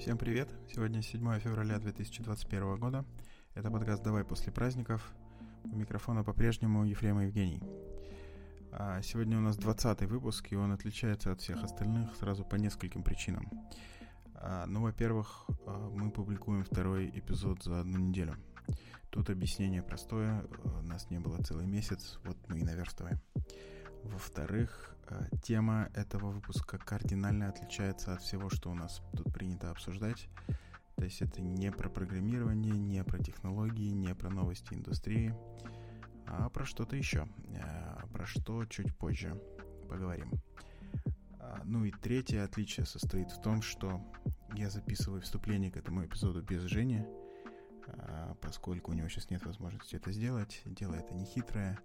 [0.00, 0.48] Всем привет!
[0.72, 3.04] Сегодня 7 февраля 2021 года.
[3.54, 5.12] Это подкаст «Давай после праздников».
[5.64, 7.62] У микрофона по-прежнему Ефрем Евгений.
[8.72, 13.02] А сегодня у нас 20 выпуск, и он отличается от всех остальных сразу по нескольким
[13.02, 13.46] причинам.
[14.36, 18.36] А, ну, во-первых, а, мы публикуем второй эпизод за одну неделю.
[19.10, 20.46] Тут объяснение простое,
[20.82, 23.20] нас не было целый месяц, вот мы и наверстываем.
[24.04, 30.28] Во-вторых, э, тема этого выпуска кардинально отличается от всего, что у нас тут принято обсуждать.
[30.96, 35.34] То есть это не про программирование, не про технологии, не про новости индустрии,
[36.26, 37.28] а про что-то еще.
[37.48, 39.40] Э, про что чуть позже
[39.88, 40.30] поговорим.
[41.38, 44.00] А, ну и третье отличие состоит в том, что
[44.54, 47.04] я записываю вступление к этому эпизоду без Жени,
[47.86, 50.62] а, поскольку у него сейчас нет возможности это сделать.
[50.64, 51.78] Дело это не хитрое,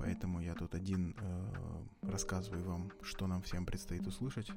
[0.00, 4.50] Поэтому я тут один э, рассказываю вам, что нам всем предстоит услышать.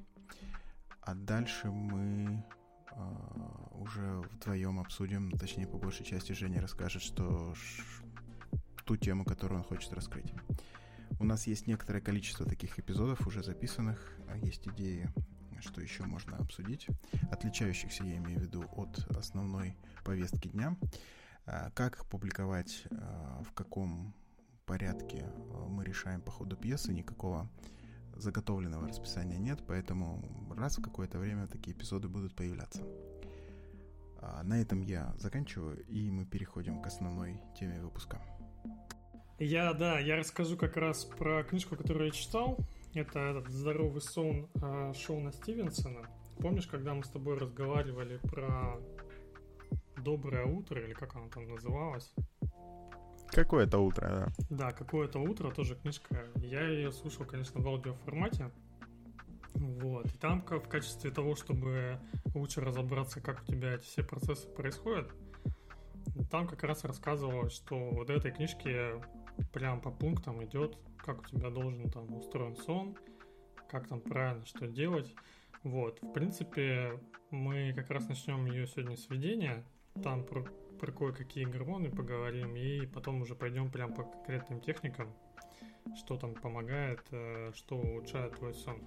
[1.01, 2.45] А дальше мы
[2.91, 2.95] э,
[3.73, 7.83] уже вдвоем обсудим, точнее, по большей части Женя расскажет, что ш,
[8.85, 10.33] ту тему, которую он хочет раскрыть.
[11.19, 15.13] У нас есть некоторое количество таких эпизодов уже записанных, а есть идеи,
[15.59, 16.87] что еще можно обсудить,
[17.29, 20.77] отличающихся, я имею в виду, от основной повестки дня.
[21.45, 24.13] А, как публиковать, а, в каком
[24.65, 27.49] порядке э, мы решаем по ходу пьесы, никакого
[28.15, 30.23] заготовленного расписания нет, поэтому
[30.55, 32.83] раз в какое-то время такие эпизоды будут появляться.
[34.21, 38.21] А на этом я заканчиваю, и мы переходим к основной теме выпуска.
[39.39, 42.57] Я, да, я расскажу как раз про книжку, которую я читал.
[42.93, 46.07] Это этот «Здоровый сон» э, Шона Стивенсона.
[46.37, 48.79] Помнишь, когда мы с тобой разговаривали про
[49.97, 52.13] «Доброе утро», или как оно там называлось?
[53.33, 54.45] Какое-то утро, да.
[54.49, 56.27] Да, какое-то утро, тоже книжка.
[56.35, 58.51] Я ее слушал, конечно, в аудиоформате.
[59.55, 60.05] Вот.
[60.05, 61.99] И там в качестве того, чтобы
[62.35, 65.11] лучше разобраться, как у тебя эти все процессы происходят,
[66.29, 69.01] там как раз рассказывалось, что вот этой книжке
[69.51, 72.95] прям по пунктам идет, как у тебя должен там устроен сон,
[73.69, 75.13] как там правильно что делать.
[75.63, 76.99] Вот, в принципе,
[77.31, 79.63] мы как раз начнем ее сегодня с введения.
[80.03, 80.25] Там
[80.83, 85.13] про кое-какие гормоны поговорим, и потом уже пойдем прям по конкретным техникам,
[85.95, 88.83] что там помогает, э, что улучшает твой сон.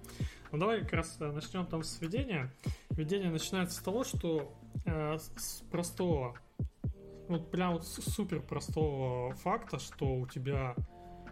[0.51, 2.53] Ну давай как раз э, начнем там с введения.
[2.91, 4.53] Введение начинается с того, что
[4.85, 6.37] э, с простого,
[7.27, 10.75] вот прям вот супер простого факта, что у тебя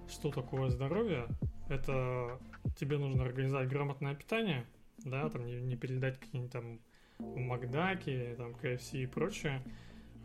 [0.09, 1.27] что такое здоровье,
[1.69, 2.39] это
[2.75, 4.65] тебе нужно организовать грамотное питание,
[5.03, 6.79] да, там не, не передать какие-нибудь там
[7.19, 9.61] Макдаки, там КФС и прочее.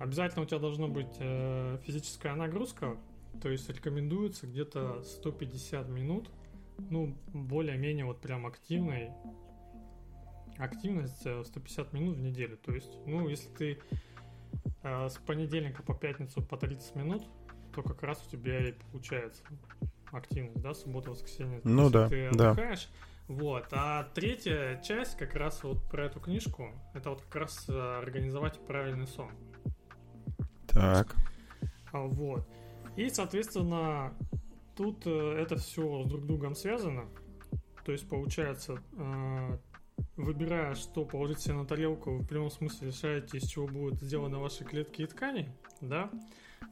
[0.00, 2.96] Обязательно у тебя должна быть э, физическая нагрузка,
[3.42, 6.30] то есть рекомендуется где-то 150 минут,
[6.78, 9.10] ну, более-менее вот прям активной,
[10.56, 12.56] активность 150 э, минут в неделю.
[12.56, 13.78] То есть, ну, если ты
[14.82, 17.28] э, с понедельника по пятницу по 30 минут,
[17.74, 19.42] то как раз у тебя и получается
[20.12, 21.60] активность, да, суббота, воскресенье.
[21.62, 22.88] Ну да, ты отдыхаешь.
[22.88, 23.34] Да.
[23.34, 23.66] Вот.
[23.72, 28.58] А третья часть как раз вот про эту книжку, это вот как раз э, организовать
[28.66, 29.30] правильный сон.
[30.72, 31.16] Так.
[31.92, 32.46] А, вот.
[32.96, 34.14] И, соответственно,
[34.76, 37.06] тут э, это все с друг другом связано.
[37.84, 39.58] То есть, получается, э,
[40.16, 44.38] выбирая, что положить себе на тарелку, вы в прямом смысле решаете, из чего будут сделаны
[44.38, 46.10] ваши клетки и ткани, да.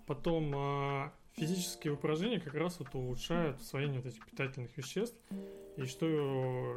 [0.07, 5.17] Потом э, физические упражнения как раз вот улучшают усвоение вот этих питательных веществ.
[5.77, 6.07] И что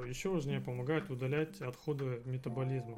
[0.06, 2.98] еще важнее, помогают удалять отходы метаболизма.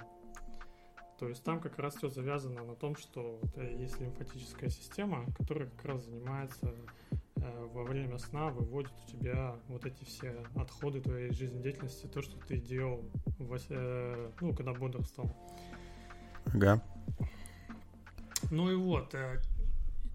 [1.19, 5.85] То есть там как раз все завязано на том, что есть лимфатическая система, которая как
[5.85, 6.74] раз занимается
[7.35, 12.38] э, во время сна, выводит у тебя вот эти все отходы твоей жизнедеятельности, то, что
[12.47, 13.06] ты делал,
[13.38, 15.31] в, э, ну, когда бодрствовал.
[16.46, 16.84] Ага.
[18.52, 19.40] Ну и вот, э,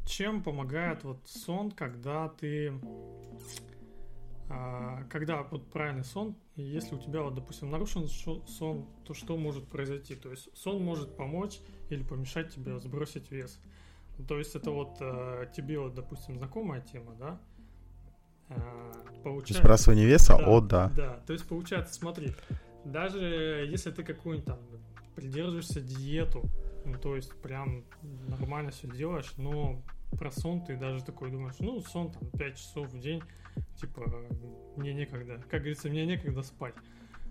[0.04, 2.72] чем помогает вот сон, когда ты
[4.50, 9.36] а, когда вот правильный сон, и если у тебя, вот, допустим, нарушен сон, то что
[9.36, 10.16] может произойти?
[10.16, 13.60] То есть сон может помочь или помешать тебе сбросить вес.
[14.26, 17.40] То есть это вот э, тебе, вот, допустим, знакомая тема, да?
[18.48, 20.36] Э, получается, Сбрасывание веса?
[20.36, 20.92] Да, О, да.
[20.96, 22.34] Да, то есть получается, смотри,
[22.84, 23.20] даже
[23.70, 24.58] если ты какую-нибудь там
[25.14, 26.42] придерживаешься диету,
[26.84, 27.84] ну, то есть прям
[28.26, 29.80] нормально все делаешь, но
[30.18, 33.22] про сон ты даже такой думаешь, ну, сон там 5 часов в день,
[33.80, 34.02] типа,
[34.76, 36.74] мне некогда, как говорится, мне некогда спать.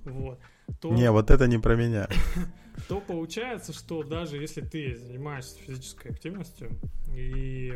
[0.04, 0.40] Вот.
[0.82, 2.08] То, не, вот это не про меня.
[2.88, 6.80] То получается, что даже если ты занимаешься физической активностью
[7.14, 7.74] и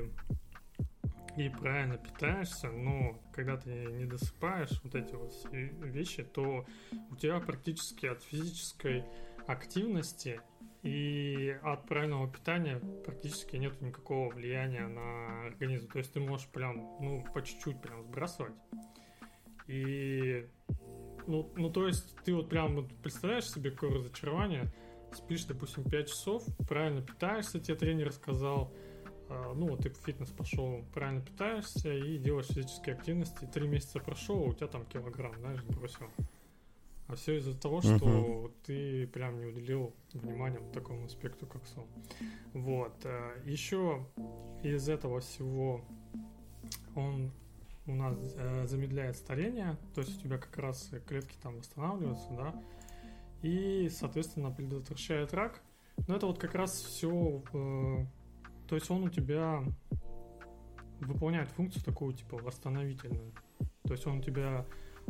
[1.37, 6.65] и правильно питаешься, но когда ты не досыпаешь вот эти вот вещи, то
[7.09, 9.05] у тебя практически от физической
[9.47, 10.41] активности
[10.83, 15.87] и от правильного питания практически нет никакого влияния на организм.
[15.89, 18.55] То есть ты можешь прям, ну, по чуть-чуть прям сбрасывать.
[19.67, 20.47] И,
[21.27, 24.73] ну, ну, то есть ты вот прям вот представляешь себе какое разочарование,
[25.13, 28.73] спишь, допустим, 5 часов, правильно питаешься, тебе тренер сказал,
[29.29, 33.99] а, ну вот ты в фитнес пошел, правильно питаешься и делаешь физические активности, три месяца
[33.99, 36.07] прошел, у тебя там килограмм, знаешь, бросил.
[37.11, 38.51] А все из-за того, что uh-huh.
[38.65, 41.85] ты прям не уделил внимания вот такому аспекту, как сон.
[42.53, 42.93] Вот.
[43.03, 44.05] А, Еще
[44.63, 45.81] из этого всего
[46.95, 47.31] он
[47.87, 52.63] у нас э, замедляет старение, то есть у тебя как раз клетки там восстанавливаются, да,
[53.41, 55.61] и, соответственно, предотвращает рак.
[56.07, 58.05] Но это вот как раз все э,
[58.71, 59.65] то есть он у тебя
[61.01, 63.33] выполняет функцию такую, типа, восстановительную.
[63.83, 64.65] То есть он у тебя,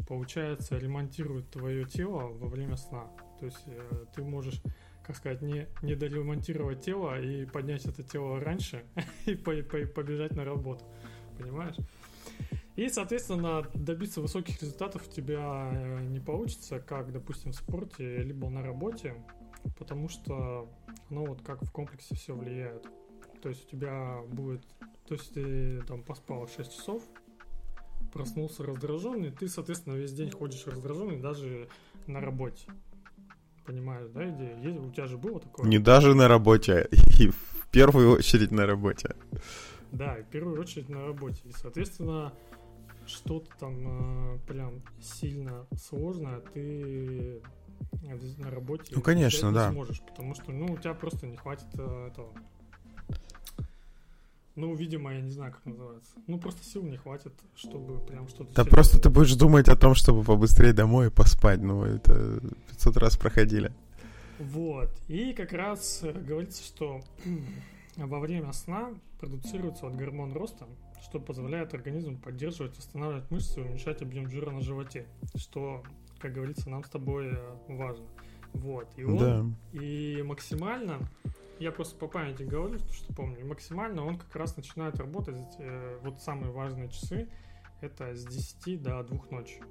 [0.08, 3.08] получается, ремонтирует твое тело во время сна.
[3.40, 4.62] То есть э, ты можешь,
[5.04, 8.84] как сказать, не, не доремонтировать тело и поднять это тело раньше
[9.26, 10.86] и по, по, побежать на работу.
[11.38, 11.76] Понимаешь?
[12.76, 18.50] И, соответственно, добиться высоких результатов у тебя э, не получится, как, допустим, в спорте, либо
[18.50, 19.16] на работе,
[19.78, 20.70] потому что
[21.10, 22.88] оно вот как в комплексе все влияет.
[23.42, 24.66] То есть у тебя будет...
[25.08, 27.04] То есть ты там поспал 6 часов,
[28.12, 31.68] проснулся раздраженный, ты, соответственно, весь день ходишь раздраженный даже
[32.08, 32.66] на работе.
[33.66, 34.58] Понимаешь, да, идея?
[34.60, 35.68] Есть, у тебя же было такое?
[35.68, 36.88] Не даже на работе,
[37.20, 39.16] и в первую очередь на работе.
[39.92, 41.42] Да, и в первую очередь на работе.
[41.46, 42.34] И, соответственно,
[43.06, 47.42] что-то там э, прям сильно сложное ты
[48.38, 49.68] на работе ну, конечно, да.
[49.68, 52.34] не сможешь, потому что ну, у тебя просто не хватит э, этого
[54.56, 56.12] ну, видимо, я не знаю, как называется.
[56.28, 58.54] Ну, просто сил не хватит, чтобы прям что-то...
[58.54, 61.62] Да просто ты будешь думать о том, чтобы побыстрее домой поспать.
[61.62, 63.74] Ну, это 500 раз проходили.
[64.40, 64.90] Вот.
[65.08, 67.02] И как раз э, говорится, что
[67.96, 68.90] во время сна
[69.20, 70.68] продуцируется вот гормон роста,
[71.02, 75.06] что позволяет организму поддерживать, восстанавливать мышцы и уменьшать объем жира на животе,
[75.36, 75.84] что,
[76.20, 78.06] как говорится, нам с тобой э, важно.
[78.54, 78.88] Вот.
[78.98, 79.46] И он да.
[79.80, 81.00] и максимально
[81.62, 86.20] я просто по памяти говорю, что помню, максимально он как раз начинает работать, э, вот
[86.20, 87.30] самые важные часы,
[87.82, 89.62] это с 10 до 2 ночи.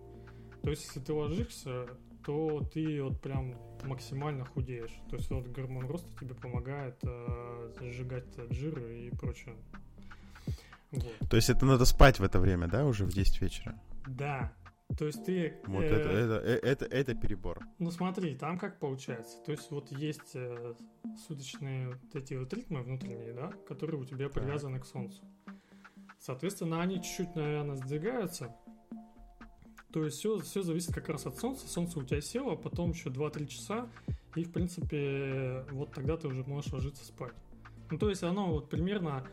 [0.62, 1.86] То есть, если ты ложишься,
[2.24, 4.94] то ты вот прям максимально худеешь.
[5.08, 9.56] То есть, вот гормон роста тебе помогает э, сжигать жир и прочее.
[10.92, 11.28] Вот.
[11.28, 13.74] То есть, это надо спать в это время, да, уже в 10 вечера?
[14.06, 14.52] Да,
[14.98, 15.56] то есть ты...
[15.66, 17.60] Вот э, это, это, э, это, это перебор.
[17.78, 19.38] Ну смотри, там как получается.
[19.44, 20.74] То есть вот есть э,
[21.26, 24.82] суточные вот эти вот ритмы внутренние, да, которые у тебя привязаны да.
[24.82, 25.22] к Солнцу.
[26.18, 28.54] Соответственно, они чуть-чуть, наверное, сдвигаются.
[29.92, 31.66] То есть все, все зависит как раз от Солнца.
[31.66, 33.88] Солнце у тебя село, а потом еще 2-3 часа,
[34.36, 37.32] и, в принципе, вот тогда ты уже можешь ложиться спать.
[37.90, 39.26] Ну, то есть оно вот примерно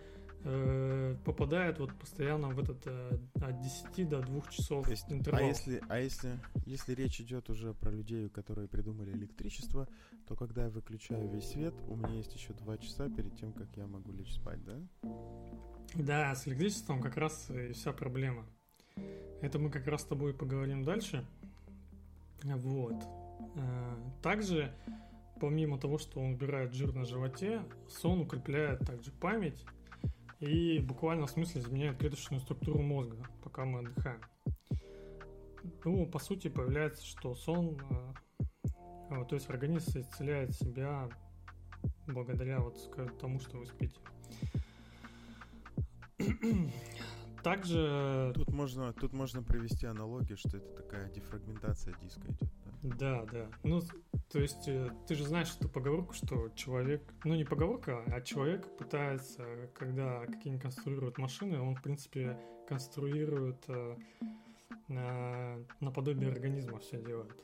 [0.43, 5.41] Э, попадает вот постоянно в этот э, от 10 до 2 часов То есть, интервал.
[5.41, 9.87] А если, а если, если речь идет уже про людей, которые придумали электричество,
[10.27, 13.67] то когда я выключаю весь свет, у меня есть еще 2 часа перед тем, как
[13.75, 14.79] я могу лечь спать, да?
[15.95, 18.45] Да, с электричеством как раз и вся проблема.
[19.41, 21.25] Это мы как раз с тобой поговорим дальше.
[22.43, 23.03] Вот.
[23.55, 24.73] Э, также,
[25.41, 29.65] помимо того, что он убирает жир на животе, сон укрепляет также память
[30.39, 34.21] и буквально в смысле изменяет клеточную структуру мозга, пока мы отдыхаем.
[35.83, 37.77] Ну, по сути, появляется, что сон,
[39.09, 41.09] э, то есть организм исцеляет себя
[42.05, 42.77] благодаря вот
[43.19, 43.99] тому, что вы спите.
[47.43, 48.31] Также...
[48.35, 52.51] Тут можно, тут можно привести аналогию, что это такая дефрагментация диска идет.
[52.95, 53.49] Да, да.
[53.63, 53.81] Ну,
[54.31, 58.65] то есть, э, ты же знаешь эту поговорку, что человек, ну не поговорка, а человек
[58.77, 59.43] пытается,
[59.75, 63.97] когда какие-нибудь конструируют машины, он, в принципе, конструирует э,
[64.87, 67.35] на, наподобие организма все делает.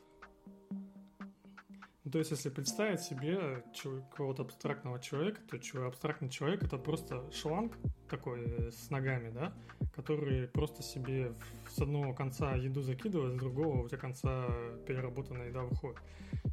[2.06, 3.64] Ну, то есть, если представить себе
[4.12, 7.78] какого-то абстрактного человека, то абстрактный человек это просто шланг
[8.10, 9.54] такой э, с ногами, да,
[9.96, 11.34] который просто себе
[11.70, 14.48] с одного конца еду закидывает, с другого у тебя конца
[14.88, 16.00] переработанная еда выходит.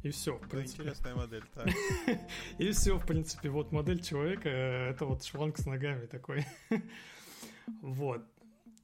[0.03, 0.83] И все, в принципе.
[0.83, 1.67] Интересная модель, так.
[2.57, 6.45] И все, в принципе, вот модель человека, это вот шланг с ногами такой.
[7.81, 8.25] Вот.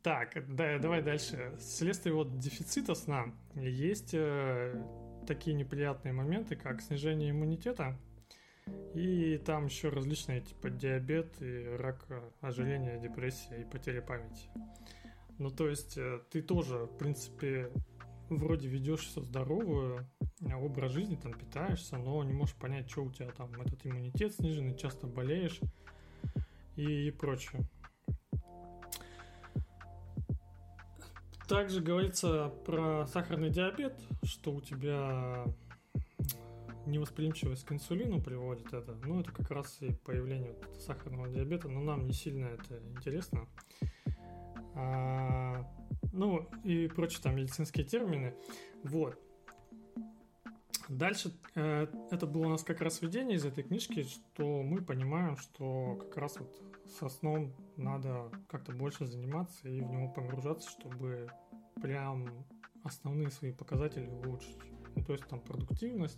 [0.03, 1.51] Так, да, давай дальше.
[1.59, 4.81] Вследствие вот дефицита сна есть э,
[5.27, 7.97] такие неприятные моменты, как снижение иммунитета
[8.93, 12.05] И там еще различные типа диабет и рак,
[12.41, 14.49] ожирение, депрессия и потеря памяти.
[15.37, 17.71] Ну, то есть э, ты тоже, в принципе,
[18.29, 20.07] вроде ведешь все здоровую,
[20.55, 24.75] образ жизни, там питаешься, но не можешь понять, что у тебя там, этот иммунитет сниженный,
[24.75, 25.59] часто болеешь
[26.75, 27.67] и прочее.
[31.47, 35.45] Также говорится про сахарный диабет, что у тебя
[36.87, 38.95] невосприимчивость к инсулину приводит это.
[39.05, 43.47] Ну, это как раз и появление сахарного диабета, но нам не сильно это интересно.
[44.75, 45.65] А,
[46.13, 48.33] ну, и прочие там медицинские термины.
[48.83, 49.19] Вот.
[50.87, 55.35] Дальше э, это было у нас как раз введение из этой книжки, что мы понимаем,
[55.35, 56.61] что как раз вот
[56.97, 61.29] со сном надо как-то больше заниматься и в него погружаться, чтобы
[61.81, 62.45] прям
[62.83, 64.57] основные свои показатели улучшить.
[64.95, 66.17] Ну, то есть там продуктивность,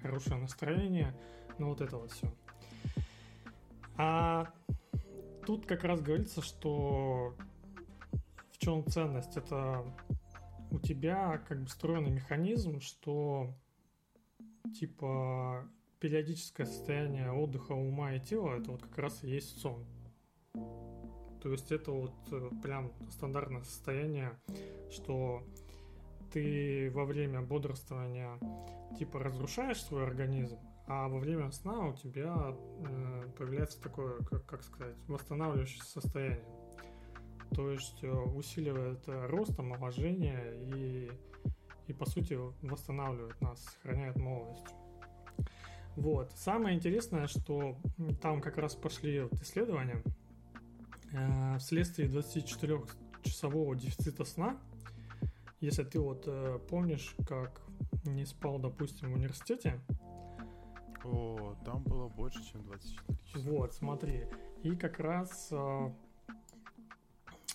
[0.00, 1.14] хорошее настроение,
[1.58, 2.32] ну вот это вот все.
[3.96, 4.52] А
[5.46, 7.34] тут как раз говорится, что
[8.52, 9.36] в чем ценность?
[9.36, 9.84] Это
[10.70, 13.54] у тебя как бы встроенный механизм, что
[14.78, 19.84] типа периодическое состояние отдыха ума и тела, это вот как раз и есть сон.
[21.42, 24.38] То есть это вот э, прям стандартное состояние,
[24.90, 25.42] что
[26.32, 28.38] ты во время бодрствования
[28.98, 34.62] типа разрушаешь свой организм, а во время сна у тебя э, появляется такое, как, как
[34.62, 36.44] сказать, восстанавливающее состояние.
[37.54, 41.10] То есть э, усиливает рост, омоложение и,
[41.86, 44.74] и по сути восстанавливает нас, сохраняет молодость.
[45.96, 46.32] Вот.
[46.36, 47.76] Самое интересное, что
[48.22, 50.02] там как раз пошли вот исследования
[51.12, 54.58] э, вследствие 24-часового дефицита сна,
[55.60, 57.60] если ты вот э, помнишь, как
[58.04, 59.80] не спал, допустим, в университете.
[61.04, 63.48] О, там было больше, чем 24 часа.
[63.48, 64.26] Вот, смотри.
[64.62, 65.90] И как раз, э,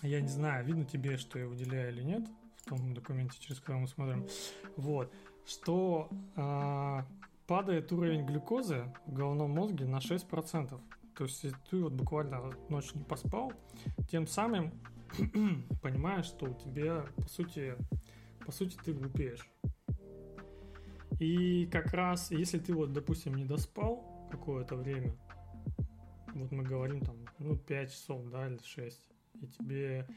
[0.02, 3.82] я не знаю, видно тебе, что я выделяю или нет в том документе, через который
[3.82, 4.28] мы смотрим.
[4.76, 5.12] Вот,
[5.46, 7.02] что э,
[7.48, 10.80] падает уровень глюкозы в головном мозге на 6%.
[11.16, 13.54] То есть, если ты вот буквально ночь не поспал,
[14.10, 14.74] тем самым
[15.81, 17.75] понимаешь, что у тебя, по сути,
[18.45, 19.48] по сути, ты глупеешь.
[21.19, 25.15] И как раз, если ты вот, допустим, не доспал какое-то время,
[26.34, 29.10] вот мы говорим там, ну, 5 часов, да, или 6,
[29.41, 30.07] и тебе,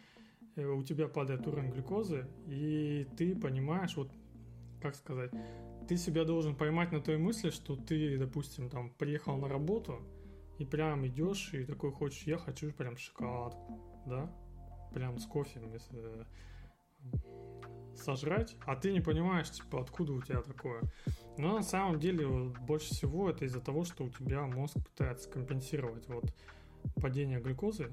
[0.56, 4.10] э, у тебя падает уровень глюкозы, и ты понимаешь, вот,
[4.82, 5.30] как сказать,
[5.88, 10.02] ты себя должен поймать на той мысли, что ты, допустим, там, приехал на работу,
[10.58, 14.28] и прям идешь, и такой хочешь, я хочу прям шоколадку, да,
[14.92, 16.26] прям с кофе, если
[17.94, 20.82] сожрать, а ты не понимаешь, типа, откуда у тебя такое.
[21.36, 22.26] Но на самом деле
[22.66, 26.32] больше всего это из-за того, что у тебя мозг пытается компенсировать вот
[27.00, 27.92] падение глюкозы.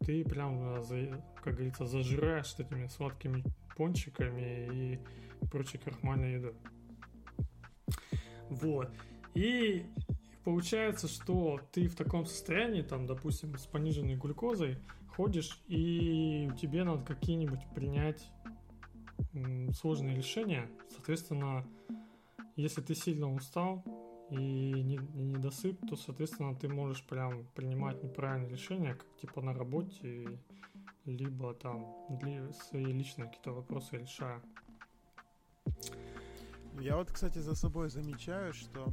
[0.00, 3.44] Ты прям, э, как говорится, зажираешь этими сладкими
[3.76, 5.00] пончиками и
[5.48, 6.54] прочей крахмальной едой.
[8.48, 8.90] Вот.
[9.34, 9.86] И
[10.44, 14.78] получается, что ты в таком состоянии, там, допустим, с пониженной глюкозой,
[15.16, 18.30] ходишь, и тебе надо какие-нибудь принять
[19.74, 20.68] сложные решения.
[20.90, 21.66] Соответственно,
[22.56, 23.84] если ты сильно устал
[24.30, 30.40] и не, досып, то, соответственно, ты можешь прям принимать неправильные решения, как типа на работе,
[31.04, 31.86] либо там
[32.20, 34.40] для свои личные какие-то вопросы решая.
[36.80, 38.92] Я вот, кстати, за собой замечаю, что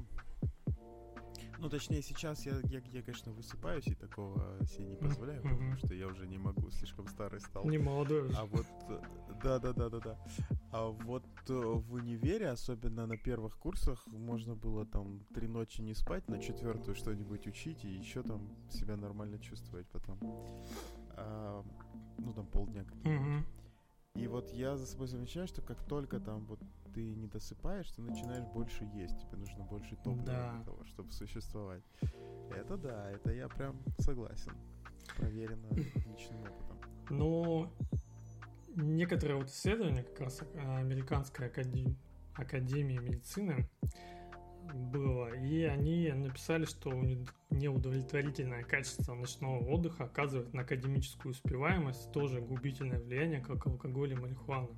[1.60, 5.50] ну, точнее, сейчас я, я, я, конечно, высыпаюсь и такого себе не позволяю, mm-hmm.
[5.50, 7.66] потому что я уже не могу, слишком старый стал.
[7.66, 8.38] Не молодой уже.
[8.38, 8.66] А вот,
[9.42, 10.18] да-да-да-да-да.
[10.72, 15.94] А вот э, в универе, особенно на первых курсах, можно было там три ночи не
[15.94, 20.20] спать, на четвертую что-нибудь учить и еще там себя нормально чувствовать потом.
[21.12, 21.64] А,
[22.18, 23.44] ну, там полдня mm-hmm.
[24.16, 26.60] И вот я за собой замечаю, что как только там вот
[26.98, 29.20] ты не досыпаешь, ты начинаешь больше есть.
[29.22, 30.54] Тебе нужно больше топлива да.
[30.56, 31.84] для того, чтобы существовать.
[32.50, 34.52] Это да, это я прям согласен.
[35.16, 36.80] Проверено личным опытом.
[37.12, 37.72] Ну,
[38.76, 41.96] некоторые вот исследования, как раз Американской академии,
[42.34, 43.70] академии медицины
[44.74, 46.92] было, и они написали, что
[47.52, 54.70] неудовлетворительное качество ночного отдыха оказывает на академическую успеваемость тоже губительное влияние, как алкоголь и марихуана.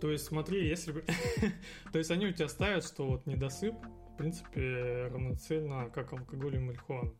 [0.00, 1.04] То есть, смотри, если бы...
[1.92, 3.74] То есть, они у тебя ставят, что вот недосып,
[4.12, 7.12] в принципе, равноценно как алкоголь и марихуана.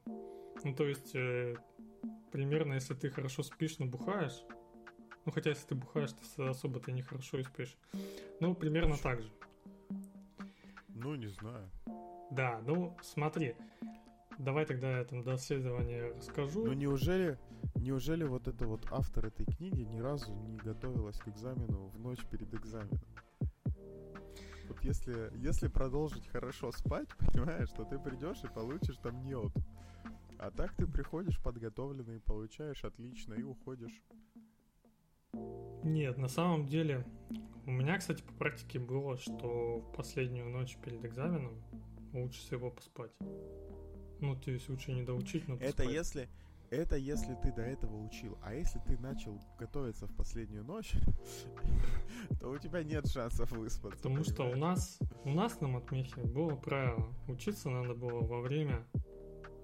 [0.62, 1.56] Ну, то есть, э,
[2.30, 4.44] примерно, если ты хорошо спишь, но бухаешь,
[5.24, 7.76] ну, хотя, если ты бухаешь, то особо ты нехорошо и спишь.
[8.40, 9.30] Ну, примерно так же.
[10.88, 11.70] Ну, не знаю.
[12.30, 13.54] Да, ну смотри,
[14.38, 16.64] давай тогда я там до расскажу.
[16.66, 17.38] Ну неужели,
[17.84, 22.24] неужели вот это вот автор этой книги ни разу не готовилась к экзамену в ночь
[22.30, 23.00] перед экзаменом?
[24.68, 29.52] Вот если, если продолжить хорошо спать, понимаешь, то ты придешь и получишь там неот.
[30.38, 34.02] А так ты приходишь подготовленный, получаешь отлично и уходишь.
[35.82, 37.06] Нет, на самом деле,
[37.66, 41.62] у меня, кстати, по практике было, что в последнюю ночь перед экзаменом
[42.14, 43.12] лучше всего поспать.
[44.20, 45.74] Ну, то есть лучше не доучить, но поспать.
[45.74, 46.28] Это если,
[46.74, 48.38] это если ты до этого учил.
[48.42, 50.94] А если ты начал готовиться в последнюю ночь,
[52.40, 53.96] то у тебя нет шансов выспаться.
[54.02, 57.12] Потому что у нас, у нас на матмехе было правило.
[57.28, 58.84] Учиться надо было во время,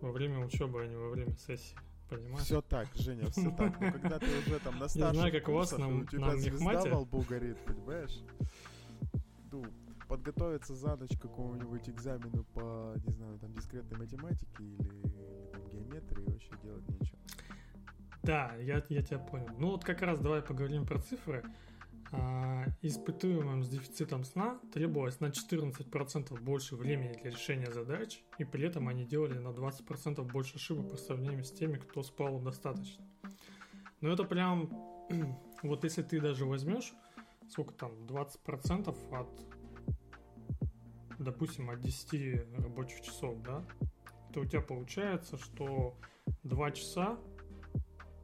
[0.00, 1.76] во время учебы, а не во время сессии.
[2.08, 2.44] Понимаешь?
[2.44, 3.80] Все так, Женя, все так.
[3.80, 6.36] Но когда ты уже там на старших знаю, как у курсах, и нам- у тебя
[6.36, 8.18] звезда во лбу горит, понимаешь?
[9.52, 9.64] Ну,
[10.08, 15.68] подготовиться за ночь к какому-нибудь экзамену по, не знаю, там, дискретной математике или, или там,
[15.68, 16.99] геометрии вообще делать нечего.
[18.22, 19.48] Да, я, я тебя понял.
[19.58, 21.42] Ну вот как раз давай поговорим про цифры.
[22.12, 28.64] А, испытуемым с дефицитом сна требовалось на 14% больше времени для решения задач, и при
[28.66, 33.04] этом они делали на 20% больше ошибок по сравнению с теми, кто спал достаточно.
[34.00, 34.70] Но это прям,
[35.62, 36.92] вот если ты даже возьмешь,
[37.48, 39.28] сколько там, 20% от,
[41.18, 43.64] допустим, от 10 рабочих часов, да,
[44.32, 45.96] то у тебя получается, что
[46.42, 47.18] 2 часа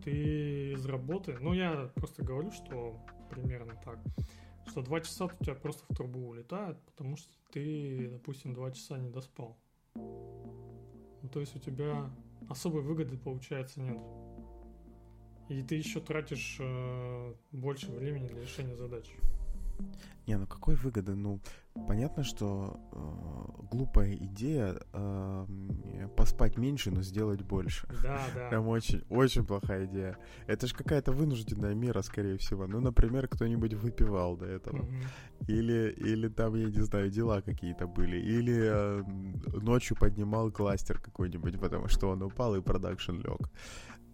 [0.06, 2.96] ты из работы, ну я просто говорю, что
[3.28, 3.98] примерно так,
[4.68, 8.98] что два часа у тебя просто в трубу улетают, потому что ты, допустим, два часа
[8.98, 9.58] не доспал.
[9.96, 12.08] Ну, то есть у тебя
[12.48, 13.98] особой выгоды, получается, нет.
[15.48, 19.10] И ты еще тратишь э, больше времени для решения задач.
[20.26, 21.14] Не, ну какой выгоды?
[21.14, 21.40] Ну,
[21.87, 25.47] понятно, что э, глупая идея э,
[26.16, 27.87] поспать меньше, но сделать больше.
[28.02, 28.49] Да, да.
[28.50, 30.18] Прям очень, очень плохая идея.
[30.49, 32.66] Это же какая-то вынужденная мера, скорее всего.
[32.66, 34.78] Ну, например, кто-нибудь выпивал до этого.
[34.78, 35.02] Мгм.
[35.47, 38.16] Или, или там, я не знаю, дела какие-то были.
[38.16, 39.02] Или э,
[39.62, 43.49] ночью поднимал кластер какой-нибудь, потому что он упал и продакшн лег.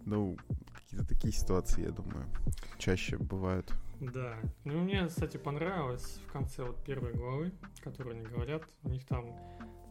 [0.05, 0.37] Ну,
[0.75, 2.25] какие-то такие ситуации, я думаю,
[2.77, 3.73] чаще бывают.
[3.99, 4.37] Да.
[4.63, 7.51] Ну, мне, кстати, понравилось в конце вот первой главы,
[7.81, 9.35] которую они говорят, у них там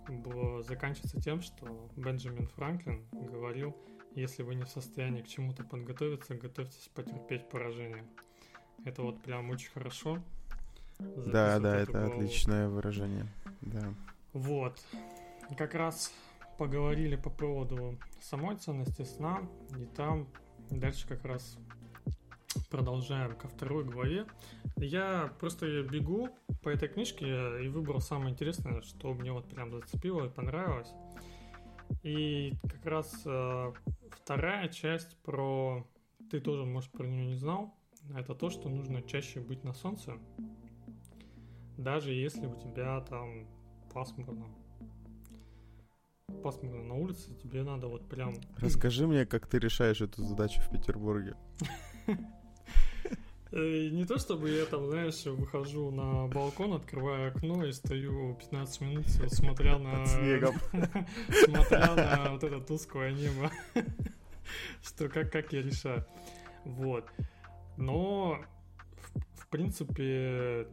[0.08, 3.76] было заканчивается тем, что Бенджамин Франклин говорил,
[4.14, 8.04] если вы не в состоянии к чему-то подготовиться, готовьтесь потерпеть поражение.
[8.84, 10.18] Это вот прям очень хорошо.
[10.98, 12.12] Да, записывать да, эту это главу.
[12.14, 13.26] отличное выражение.
[13.60, 13.94] Да.
[14.32, 14.80] Вот.
[15.56, 16.12] Как раз
[16.58, 19.42] поговорили по поводу самой ценности сна,
[19.78, 20.28] и там
[20.70, 21.56] дальше как раз
[22.70, 24.26] продолжаем ко второй главе.
[24.76, 26.30] Я просто бегу
[26.62, 27.26] по этой книжке
[27.64, 30.92] и выбрал самое интересное, что мне вот прям зацепило и понравилось.
[32.02, 33.72] И как раз э,
[34.10, 35.86] вторая часть про...
[36.30, 37.74] Ты тоже, может, про нее не знал.
[38.16, 40.14] Это то, что нужно чаще быть на солнце.
[41.76, 43.46] Даже если у тебя там
[43.92, 44.46] пасмурно.
[46.42, 48.34] Пасмурно на улице, тебе надо вот прям...
[48.56, 51.36] Расскажи мне, как ты решаешь эту задачу в Петербурге.
[53.52, 58.80] Э, Не то чтобы я там, знаешь, выхожу на балкон, открываю окно и стою 15
[58.80, 60.06] минут, смотря на...
[60.06, 60.54] Снегом.
[61.44, 63.50] Смотря на вот это тусклое небо.
[64.82, 66.06] Что, как, как я решаю.
[66.64, 67.04] Вот.
[67.76, 68.42] Но,
[68.96, 70.66] в, в принципе,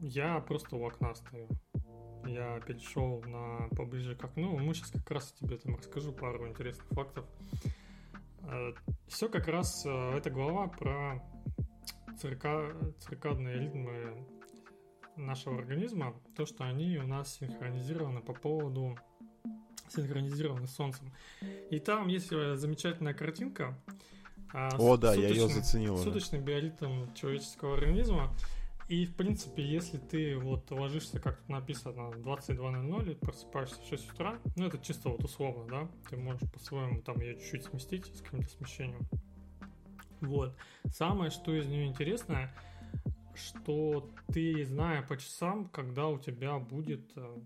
[0.00, 1.46] я просто у окна стою.
[2.26, 4.56] Я перешел на поближе к окну.
[4.56, 7.26] Мы сейчас как раз тебе там расскажу пару интересных фактов.
[9.08, 11.22] Все как раз э, эта глава про
[12.20, 14.26] цирка, циркадные ритмы
[15.16, 18.96] нашего организма, то, что они у нас синхронизированы по поводу
[19.88, 21.12] синхронизированы с Солнцем.
[21.70, 23.78] И там есть замечательная картинка.
[24.52, 25.96] а, О, с- да, я ее суточным- заценил.
[25.98, 28.32] Суточный биоритм человеческого организма.
[28.88, 34.12] И, в принципе, если ты вот ложишься, как тут написано, 22.00 и просыпаешься в 6
[34.12, 38.20] утра, ну, это чисто вот условно, да, ты можешь по-своему там ее чуть-чуть сместить с
[38.20, 39.00] каким-то смещением.
[40.26, 40.56] Вот.
[40.90, 42.54] Самое, что из нее интересное,
[43.34, 47.38] что ты, зная по часам, когда у тебя будет, э,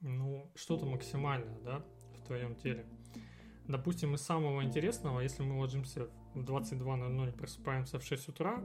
[0.00, 1.84] ну, что-то максимальное, да,
[2.18, 2.86] в твоем теле.
[3.68, 8.62] Допустим, из самого интересного, если мы ложимся в 22.00 и просыпаемся в 6 утра,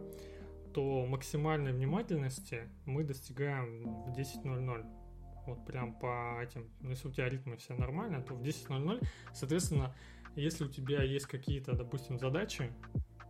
[0.73, 4.86] то максимальной внимательности мы достигаем в 10.00.
[5.45, 9.95] Вот прям по этим, ну, если у тебя ритмы все нормально, то в 10.00, соответственно,
[10.36, 12.73] если у тебя есть какие-то, допустим, задачи,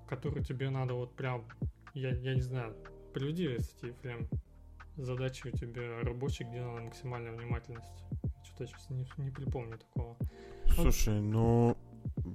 [0.08, 1.46] которые тебе надо вот прям,
[1.94, 2.76] я, я не знаю,
[3.14, 4.28] приведи, кстати, Ефрем,
[4.98, 8.04] задачи у тебя рабочие, где надо максимальная внимательность?
[8.44, 10.18] Что-то сейчас не, не припомню такого.
[10.74, 11.78] Слушай, ну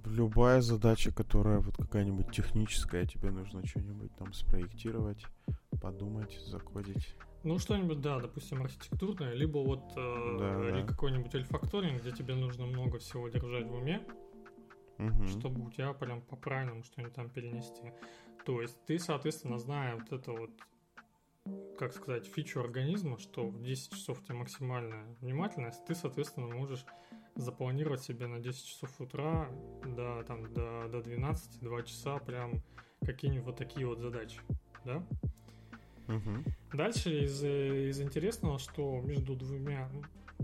[0.06, 5.24] любая задача, которая вот какая-нибудь техническая, тебе нужно что-нибудь там спроектировать,
[5.80, 7.14] подумать, закодить.
[7.42, 10.87] Ну, что-нибудь, да, допустим, архитектурное, либо вот э, Да, или да.
[10.87, 14.02] какой-нибудь альфакторинг, где тебе нужно много всего держать в уме,
[15.00, 15.26] Мгм.
[15.28, 17.92] чтобы у тебя прям по-правильному что-нибудь там перенести.
[18.44, 20.50] То есть ты, соответственно, зная вот это вот,
[21.78, 26.84] как сказать, фичу организма, что в 10 часов у тебя максимальная внимательность, ты, соответственно, можешь
[27.34, 29.48] запланировать себе на 10 часов утра
[29.84, 32.62] до, там, до, до 12, 2 часа прям
[33.00, 34.40] какие-нибудь вот такие вот задачи,
[34.84, 35.02] да?
[36.08, 36.44] Мгм.
[36.72, 39.88] Дальше из, из интересного, что между двумя,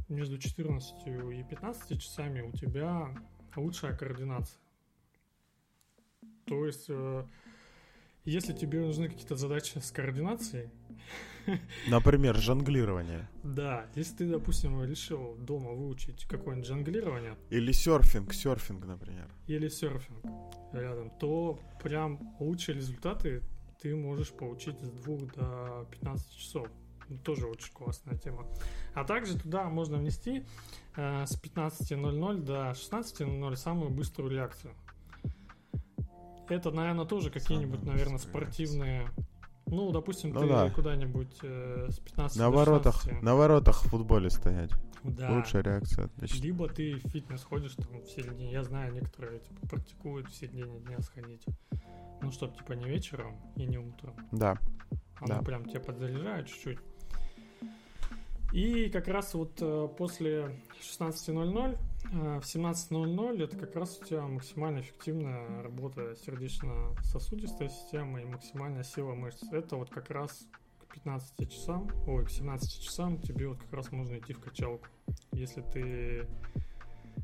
[0.09, 3.14] между 14 и 15 часами у тебя
[3.57, 4.59] лучшая координация.
[6.47, 7.25] То есть, э,
[8.25, 10.71] если тебе нужны какие-то задачи с координацией,
[11.88, 13.29] Например, жонглирование.
[13.45, 19.31] да, если ты, допустим, решил дома выучить какое-нибудь жонглирование Или серфинг, серфинг, например.
[19.47, 20.25] или серфинг
[20.73, 23.42] рядом, то прям лучшие результаты
[23.81, 26.69] ты можешь получить с 2 до 15 часов.
[27.25, 28.47] Тоже очень классная тема.
[28.95, 30.45] А также туда можно внести
[30.97, 34.75] э, с 15.00 до 16.00 самую быструю реакцию.
[36.49, 39.09] Это, наверное, тоже какие-нибудь, наверное, спортивные...
[39.66, 40.71] Ну, допустим, Ну ты да.
[40.71, 43.23] куда-нибудь э, с 15 На воротах, 16.
[43.23, 44.71] на воротах в футболе стоять.
[45.03, 45.33] Да.
[45.33, 46.05] Лучшая реакция.
[46.05, 46.42] отлично.
[46.42, 48.53] Либо ты в фитнес ходишь там в середине.
[48.53, 51.45] Я знаю, некоторые типа, практикуют в середине дня сходить.
[52.23, 54.14] Ну, чтоб типа не вечером и не утром.
[54.31, 54.57] Да.
[55.16, 55.42] Оно Да.
[55.42, 56.79] прям тебя подзаряжает чуть-чуть.
[58.53, 61.79] И как раз вот э, после 16.00
[62.13, 68.85] э, в 17.00 это как раз у тебя максимально эффективная работа сердечно-сосудистой системы и максимальная
[68.85, 69.43] сила мышц.
[69.53, 70.47] Это вот как раз
[70.89, 74.87] к 15 часам, ой, к 17 часам тебе вот как раз можно идти в качалку.
[75.33, 76.27] Если ты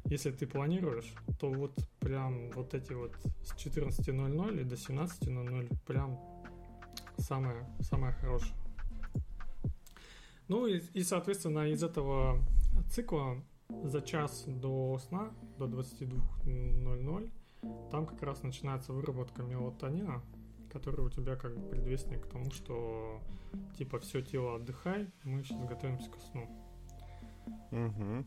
[0.06, 3.12] если ты планируешь, то вот прям вот эти вот
[3.44, 6.20] с 14.00 и до 17.00 прям
[7.16, 8.52] самое, самое хорошее.
[10.52, 12.38] Ну и, и, соответственно, из этого
[12.90, 13.42] цикла
[13.84, 17.30] за час до сна, до 22.00,
[17.90, 20.22] там как раз начинается выработка мелатонина,
[20.70, 23.22] который у тебя как бы предвестник к тому, что
[23.78, 26.46] типа все тело отдыхай, мы сейчас готовимся ко сну.
[27.70, 28.26] Мгм.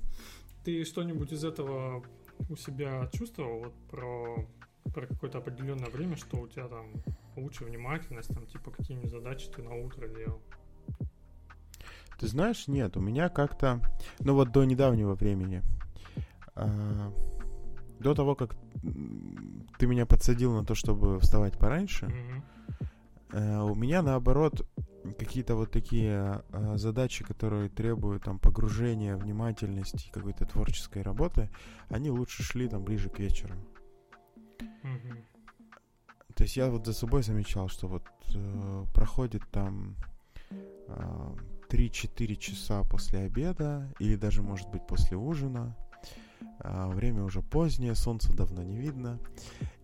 [0.64, 2.04] Ты что-нибудь из этого
[2.50, 4.48] у себя чувствовал вот про,
[4.96, 6.92] про какое-то определенное время, что у тебя там
[7.36, 10.42] лучше внимательность, там типа какие-нибудь задачи ты на утро делал?
[12.20, 13.82] Ты знаешь, нет, у меня как-то,
[14.20, 15.62] ну вот до недавнего времени,
[16.56, 17.14] а,
[18.00, 18.56] до того, как
[19.80, 22.14] ты меня подсадил на то, чтобы вставать пораньше,
[23.32, 24.68] э, у меня наоборот
[25.18, 31.50] какие-то вот такие а, задачи, которые требуют там погружения, внимательности, какой-то творческой работы,
[31.90, 33.56] они лучше шли там ближе к вечеру.
[36.36, 39.96] То есть я вот за собой замечал, что вот э, проходит там
[40.88, 41.34] а,
[41.70, 45.76] 3-4 часа после обеда, или даже, может быть, после ужина.
[46.60, 49.20] А, время уже позднее, солнца давно не видно.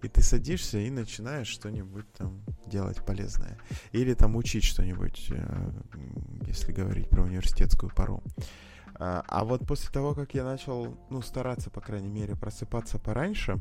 [0.02, 3.58] И ты садишься и начинаешь что-нибудь там делать полезное.
[3.92, 5.72] Или там учить что-нибудь, э,
[6.48, 8.24] если говорить про университетскую пару.
[8.96, 13.60] А, а вот после того, как я начал, ну, стараться, по крайней мере, просыпаться пораньше,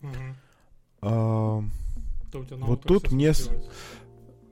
[0.00, 0.36] Мгм.
[1.02, 1.62] а,
[2.30, 3.32] То у тебя Вот тут мне.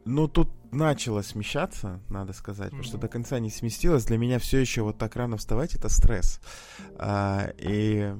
[0.04, 4.04] Ну, тут начало смещаться, надо сказать, потому что до конца не сместилось.
[4.04, 6.40] Для меня все еще вот так рано вставать это стресс.
[6.96, 8.14] А, и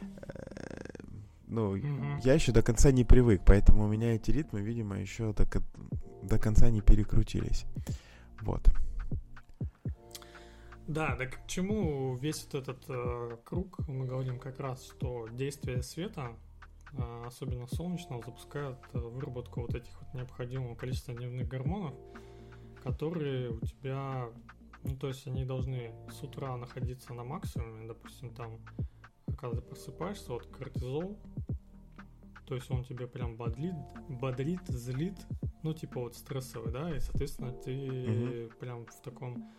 [0.00, 0.60] э,
[1.46, 2.18] ну, Мгм.
[2.24, 5.46] я еще до конца не привык, поэтому у меня эти ритмы, видимо, еще до,
[6.22, 7.64] до конца не перекрутились.
[8.42, 8.62] Вот.
[10.86, 13.78] Да, да к чему весь вот этот э, круг?
[13.86, 16.32] Мы говорим как раз, что действие света,
[17.26, 21.94] особенно солнечного, запускает э, выработку вот этих вот необходимого количества дневных гормонов,
[22.82, 24.28] которые у тебя,
[24.82, 28.58] ну то есть они должны с утра находиться на максимуме, допустим, там,
[29.38, 31.18] когда ты просыпаешься, вот кортизол,
[32.46, 33.74] то есть он тебе прям бодрит,
[34.08, 35.18] бодрит, злит,
[35.62, 39.52] ну типа вот стрессовый, да, и соответственно ты прям в таком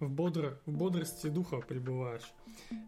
[0.00, 2.32] в, бодро, в бодрости духа пребываешь.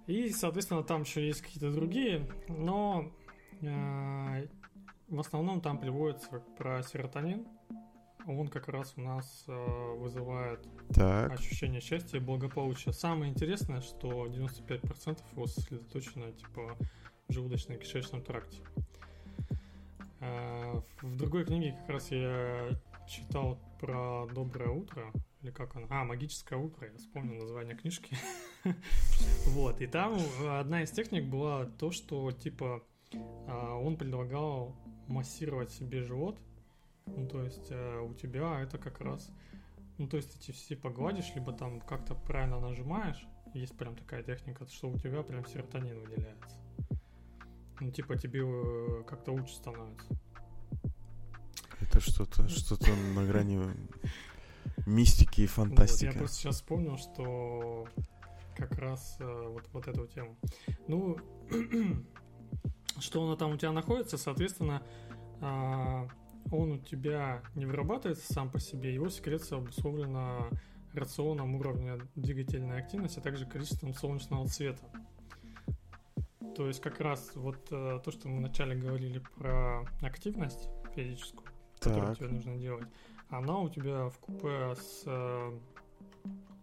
[0.06, 3.12] И, соответственно, там еще есть какие-то другие, но
[3.60, 7.46] в основном там приводится про серотонин.
[8.26, 11.32] Он как раз у нас э, вызывает Так.
[11.32, 12.92] ощущение счастья и благополучия.
[12.92, 16.74] Самое интересное, что 95% его сосредоточено типа
[17.28, 18.62] в желудочно-кишечном тракте.
[20.20, 22.70] Э, В другой книге как раз я
[23.06, 25.12] читал про доброе утро.
[25.42, 25.86] или как он?
[25.90, 28.16] А, «Магическое утро», я вспомнил название книжки.
[29.48, 32.82] Вот, и там одна из техник была то, что, типа, а,
[33.46, 34.74] он предлагал
[35.06, 36.38] массировать себе живот,
[37.06, 39.30] ну, то есть э, у тебя это как раз,
[39.98, 44.66] ну, то есть эти все погладишь, либо там как-то правильно нажимаешь, есть прям такая техника,
[44.66, 46.56] что у тебя прям серотонин выделяется.
[47.80, 50.16] Ну, типа тебе э, как-то лучше становится.
[51.80, 53.60] Это что-то, что-то на грани
[54.86, 56.06] мистики и фантастики.
[56.06, 57.86] Вот, я просто сейчас вспомнил, что
[58.56, 60.36] как раз э, вот, вот эту тему.
[60.88, 61.18] Ну,
[63.00, 64.82] что она там у тебя находится, соответственно,
[65.40, 66.08] э,
[66.50, 70.48] он у тебя не вырабатывается сам по себе, его секреция обусловлена
[70.92, 74.84] рационом уровня двигательной активности, а также количеством солнечного света.
[76.56, 81.48] То есть как раз вот э, то, что мы вначале говорили про активность физическую,
[81.80, 81.92] так.
[81.94, 82.86] которую тебе нужно делать,
[83.28, 85.58] она у тебя в купе с э,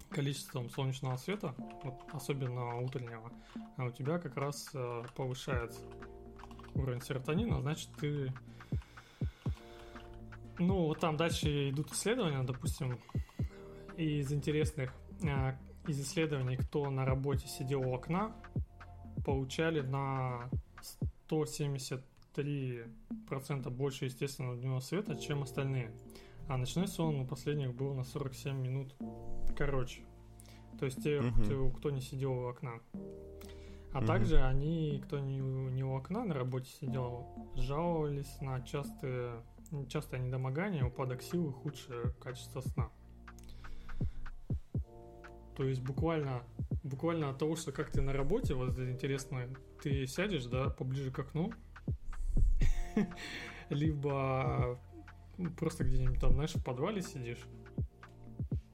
[0.09, 3.31] количеством солнечного света, вот, особенно утреннего,
[3.75, 5.81] а у тебя как раз э, повышается
[6.75, 8.31] уровень серотонина, значит ты
[10.61, 12.99] ну, вот там дальше идут исследования, допустим,
[13.97, 15.55] из интересных, э,
[15.87, 18.35] из исследований, кто на работе сидел у окна,
[19.25, 20.51] получали на
[21.29, 25.91] 173% больше естественного дневного света, чем остальные.
[26.47, 28.93] А ночной сон у последних был на 47 минут
[29.57, 30.03] короче.
[30.79, 31.43] То есть те, uh-huh.
[31.43, 32.79] кто, кто не сидел у окна.
[33.93, 39.43] А также они, кто не, не у окна на работе сидел, жаловались на частые,
[39.89, 42.89] частое недомогание, упадок сил и худшее качество сна.
[45.57, 46.43] То есть буквально,
[46.83, 49.49] буквально от того, что как ты на работе, вот это интересно,
[49.83, 51.51] ты сядешь, да, поближе к окну,
[53.69, 54.79] либо
[55.57, 57.45] просто где-нибудь там, знаешь, в подвале сидишь,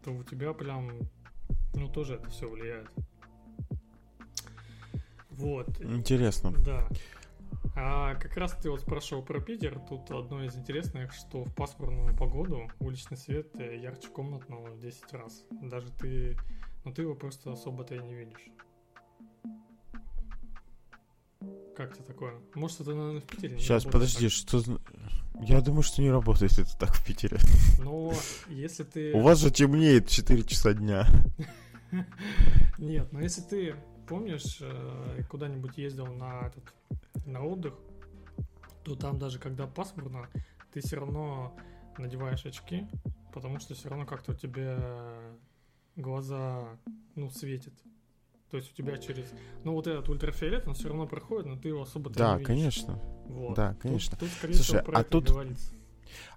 [0.03, 0.91] то у тебя прям,
[1.73, 2.87] ну, тоже это все влияет.
[5.37, 5.69] Вот.
[5.81, 6.53] Интересно.
[6.65, 6.87] Да.
[7.75, 9.79] А как раз ты вот спрашивал про Питер.
[9.87, 15.45] Тут одно из интересных, что в пасмурную погоду уличный свет ярче комнатного в 10 раз.
[15.61, 16.37] Даже ты,
[16.83, 18.49] ну ты его просто особо-то и не видишь.
[21.75, 22.33] Как тебе такое?
[22.55, 24.31] Может, это, наверное, в Питере Сейчас, подожди, так.
[24.31, 24.79] что...
[25.39, 27.37] Я думаю, что не работает это так в Питере.
[27.79, 28.11] Но
[28.49, 29.13] если ты...
[29.13, 31.07] У вас же темнеет 4 часа дня.
[32.79, 33.75] Нет, но если ты
[34.07, 36.63] помнишь, э, куда-нибудь ездил на этот
[37.25, 37.73] на отдых,
[38.83, 40.29] то там даже когда пасмурно,
[40.71, 41.55] ты все равно
[41.97, 42.87] надеваешь очки,
[43.33, 44.77] потому что все равно как-то у тебя
[45.95, 46.77] глаза,
[47.15, 47.73] ну, светит.
[48.49, 49.33] То есть у тебя через...
[49.65, 52.47] Ну, вот этот ультрафиолет, он все равно проходит, но ты его особо Да, не видишь.
[52.47, 52.99] конечно.
[53.25, 53.55] Вот.
[53.55, 54.17] Да, конечно.
[54.17, 55.29] Тут, тут Слушай, а тут...
[55.29, 55.73] Говорится.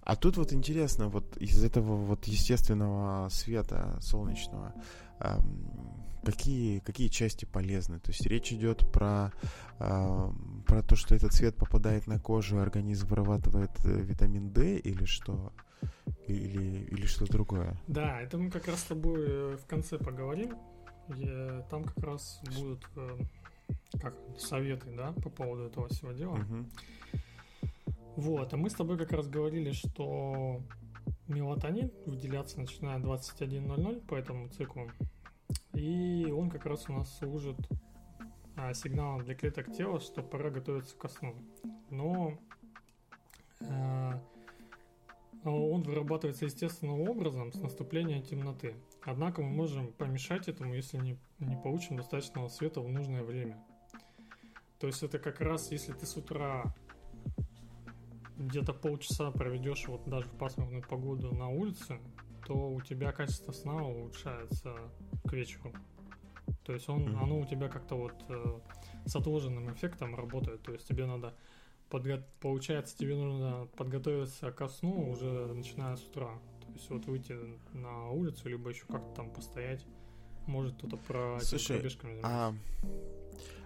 [0.03, 4.75] А тут вот интересно, вот из этого вот естественного света солнечного,
[5.21, 7.99] эм, какие, какие части полезны.
[8.01, 9.33] То есть речь идет про,
[9.79, 10.31] э,
[10.67, 15.53] про то, что этот цвет попадает на кожу, организм вырабатывает э, витамин D или что?
[16.27, 17.77] Или, или что другое?
[17.87, 20.57] Да, это мы как раз с тобой э, в конце поговорим.
[21.17, 23.19] Я, там как раз будут э,
[24.01, 26.35] как, советы да, по поводу этого всего дела.
[26.35, 26.67] Угу.
[28.21, 30.61] Вот, а мы с тобой как раз говорили, что
[31.27, 34.91] мелатонин выделяться начинает 21.00 по этому циклу.
[35.73, 37.57] И он как раз у нас служит
[38.57, 41.35] а, сигналом для клеток тела, что пора готовиться ко сну.
[41.89, 42.39] Но
[43.63, 44.23] а,
[45.43, 48.75] он вырабатывается естественным образом с наступлением темноты.
[49.03, 53.57] Однако мы можем помешать этому, если не, не получим достаточного света в нужное время.
[54.79, 56.75] То есть это как раз, если ты с утра
[58.41, 61.99] где-то полчаса проведешь вот даже в пасмурную погоду на улице,
[62.47, 64.75] то у тебя качество сна улучшается
[65.27, 65.73] к вечеру.
[66.65, 67.23] То есть он, mm-hmm.
[67.23, 68.59] оно у тебя как-то вот э,
[69.07, 70.63] с отложенным эффектом работает.
[70.63, 71.35] То есть тебе надо
[71.91, 72.25] подго...
[72.41, 76.39] получается, тебе нужно подготовиться ко сну уже начиная с утра.
[76.61, 77.37] То есть вот выйти
[77.73, 79.85] на улицу, либо еще как-то там постоять.
[80.47, 82.55] Может кто-то про Слушай, пробежками а,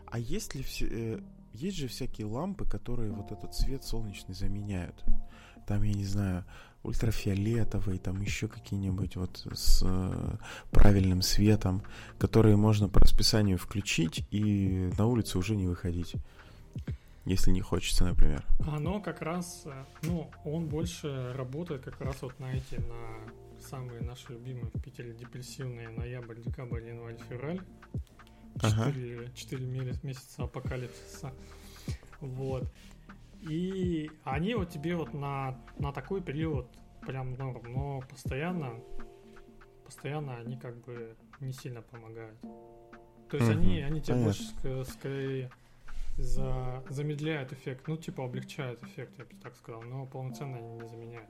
[0.06, 1.22] а есть ли все...
[1.54, 5.04] Есть же всякие лампы, которые вот этот свет солнечный заменяют.
[5.66, 6.44] Там, я не знаю,
[6.82, 10.36] ультрафиолетовый, там еще какие-нибудь вот с э,
[10.72, 11.82] правильным светом,
[12.18, 16.14] которые можно по расписанию включить и на улицу уже не выходить.
[17.24, 18.44] Если не хочется, например.
[18.66, 24.02] Оно как раз, э, ну, он больше работает как раз вот на эти, на самые
[24.02, 27.60] наши любимые в Питере депрессивные ноябрь, декабрь, январь, февраль.
[28.60, 29.30] Четыре, ага.
[29.34, 29.66] 4
[30.02, 31.32] месяца апокалипсиса.
[32.20, 32.64] Вот.
[33.42, 36.66] И они вот тебе вот на, на такой период
[37.02, 38.80] прям норм, но постоянно
[39.84, 42.40] постоянно они как бы не сильно помогают.
[43.30, 45.50] То есть они, они тебе больше скорее
[46.16, 50.88] за, замедляют эффект, ну типа облегчают эффект, я бы так сказал, но полноценно они не
[50.88, 51.28] заменяют.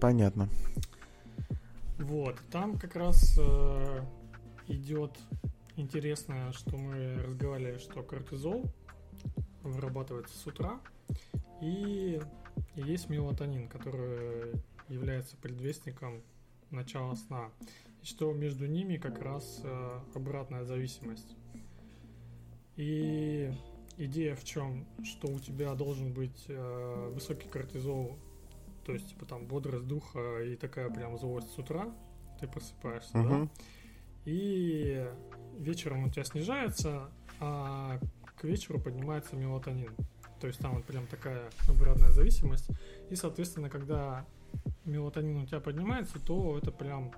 [0.00, 0.48] Понятно.
[1.98, 4.00] Вот, там как раз э,
[4.66, 5.16] идет
[5.76, 8.64] интересное, что мы разговаривали, что кортизол
[9.62, 10.80] вырабатывается с утра,
[11.60, 12.20] и
[12.74, 16.22] есть мелатонин, который является предвестником
[16.70, 17.50] начала сна.
[18.02, 21.36] И что между ними как раз э, обратная зависимость.
[22.76, 23.52] И
[23.96, 28.18] идея в чем, что у тебя должен быть э, высокий кортизол,
[28.84, 31.92] то есть типа там бодрость духа и такая прям злость с утра,
[32.40, 33.28] ты просыпаешься, угу.
[33.28, 33.48] да,
[34.24, 35.06] и
[35.58, 37.98] вечером у тебя снижается, а
[38.36, 39.94] к вечеру поднимается мелатонин.
[40.40, 42.68] То есть там вот прям такая обратная зависимость.
[43.10, 44.26] И, соответственно, когда
[44.84, 47.12] мелатонин у тебя поднимается, то это прям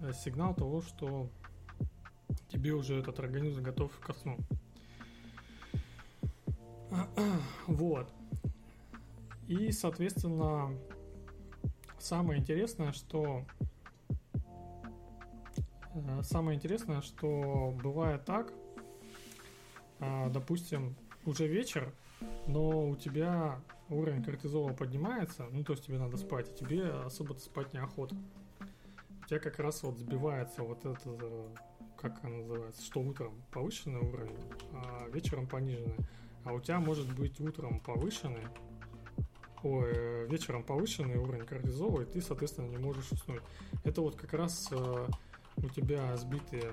[0.00, 1.30] э, сигнал того, что
[2.48, 4.38] тебе уже этот организм готов ко сну.
[7.66, 8.12] Вот.
[9.52, 10.74] И, соответственно,
[11.98, 13.44] самое интересное, что
[15.94, 18.50] э, самое интересное, что бывает так,
[20.00, 21.92] а, допустим, уже вечер,
[22.46, 23.60] но у тебя
[23.90, 28.16] уровень кортизола поднимается, ну то есть тебе надо спать, и тебе особо спать неохота.
[29.22, 31.52] У тебя как раз вот сбивается вот это,
[31.98, 34.38] как она называется, что утром повышенный уровень,
[34.72, 35.98] а вечером пониженный.
[36.44, 38.46] А у тебя может быть утром повышенный,
[39.62, 43.42] ой, вечером повышенный уровень кортизола, и ты, соответственно, не можешь уснуть.
[43.84, 45.06] Это вот как раз э,
[45.56, 46.72] у тебя сбитые,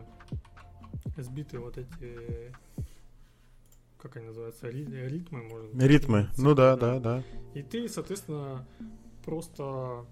[1.17, 2.51] сбитые вот эти
[3.99, 5.83] как они называются, ритмы, может быть.
[5.83, 7.23] Ритмы, ну да, да, да, да.
[7.53, 8.65] И ты, соответственно,
[9.25, 10.05] просто,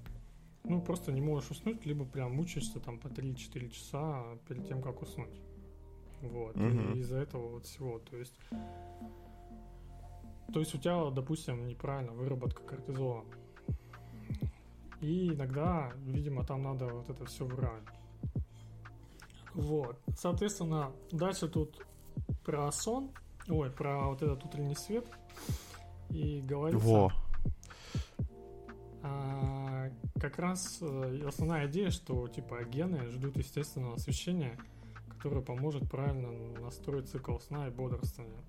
[0.63, 5.01] ну, просто не можешь уснуть, либо прям мучаешься там по 3-4 часа перед тем, как
[5.01, 5.41] уснуть.
[6.21, 6.65] Вот, угу.
[6.65, 8.37] и из-за этого вот всего, то есть...
[10.53, 13.25] То есть у тебя, допустим, неправильно выработка кортизола.
[15.01, 17.87] И иногда, видимо, там надо вот это все выравнивать.
[19.53, 19.99] Вот.
[20.15, 21.85] Соответственно, дальше тут
[22.43, 23.11] про сон
[23.49, 25.05] Ой, про вот этот утренний свет.
[26.09, 26.85] И говорится...
[26.85, 27.11] Во.
[29.03, 34.57] А, как раз э, основная идея, что типа гены ждут естественного освещения,
[35.15, 36.29] которое поможет правильно
[36.59, 38.43] настроить цикл сна и бодрствования.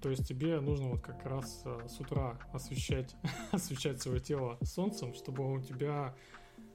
[0.00, 3.14] То есть тебе нужно вот как раз э, с утра освещать,
[3.50, 6.14] освещать свое тело солнцем, чтобы у тебя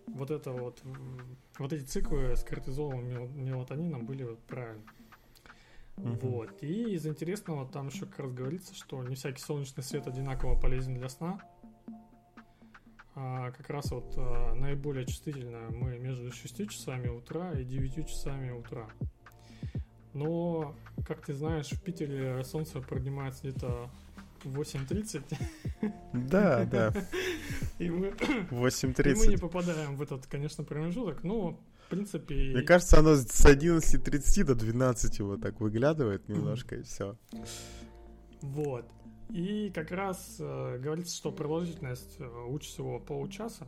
[0.07, 0.81] вот это вот,
[1.57, 4.83] вот эти циклы с кортизолом и мелатонином были вот правильно.
[5.97, 6.19] Uh-huh.
[6.21, 6.61] Вот.
[6.61, 10.95] И из интересного там еще как раз говорится, что не всякий солнечный свет одинаково полезен
[10.95, 11.39] для сна.
[13.15, 18.51] А как раз вот а, наиболее чувствительно мы между 6 часами утра и 9 часами
[18.51, 18.89] утра.
[20.15, 20.73] Но,
[21.05, 23.89] как ты знаешь, в Питере солнце поднимается где-то
[24.45, 25.23] в 8.30.
[26.13, 26.93] Да, да.
[27.79, 28.07] И мы,
[28.49, 29.11] 8.30.
[29.11, 32.53] И мы не попадаем в этот, конечно, промежуток, но в принципе...
[32.53, 37.17] Мне кажется, оно с 11.30 до 12 вот так выглядывает немножко, и все.
[38.41, 38.85] Вот.
[39.31, 43.67] И как раз э, говорится, что продолжительность э, лучше всего получаса.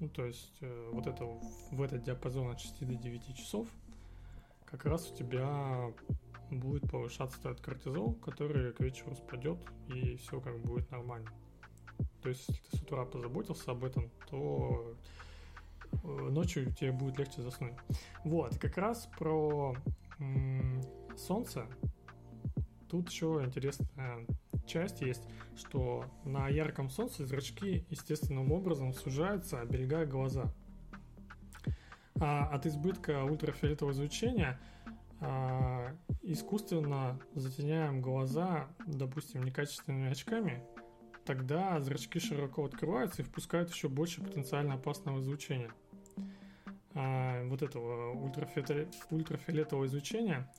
[0.00, 3.68] Ну, то есть э, вот это в этот диапазон от 6 до 9 часов
[4.70, 5.92] как раз у тебя
[6.50, 11.30] будет повышаться этот кортизол, который к вечеру спадет, и все как будет нормально.
[12.22, 14.96] То есть, если ты с утра позаботился об этом, то
[16.04, 17.74] Э, ночью тебе будет легче заснуть.
[18.24, 19.74] Вот, как раз про
[20.18, 20.82] м-
[21.16, 21.66] солнце.
[22.88, 24.26] Тут еще интересная
[24.66, 25.22] часть есть,
[25.56, 30.52] что на ярком солнце зрачки естественным образом сужаются, оберегая глаза.
[32.20, 34.58] А от избытка ультрафиолетового излучения
[35.20, 40.62] а, искусственно затеняем глаза, допустим, некачественными очками,
[41.24, 45.70] тогда зрачки широко открываются и впускают еще больше потенциально опасного излучения.
[46.94, 50.52] А, вот этого ультрафиолетового излучения.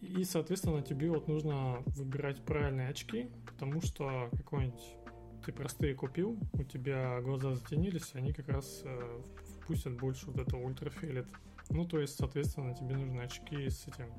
[0.00, 4.96] И, соответственно, тебе вот нужно выбирать правильные очки, потому что какой-нибудь
[5.44, 9.22] ты простые купил, у тебя глаза затенились, они как раз э,
[9.64, 11.28] впустят больше вот этого ультрафиолета.
[11.70, 14.12] Ну, то есть, соответственно, тебе нужны очки с этим...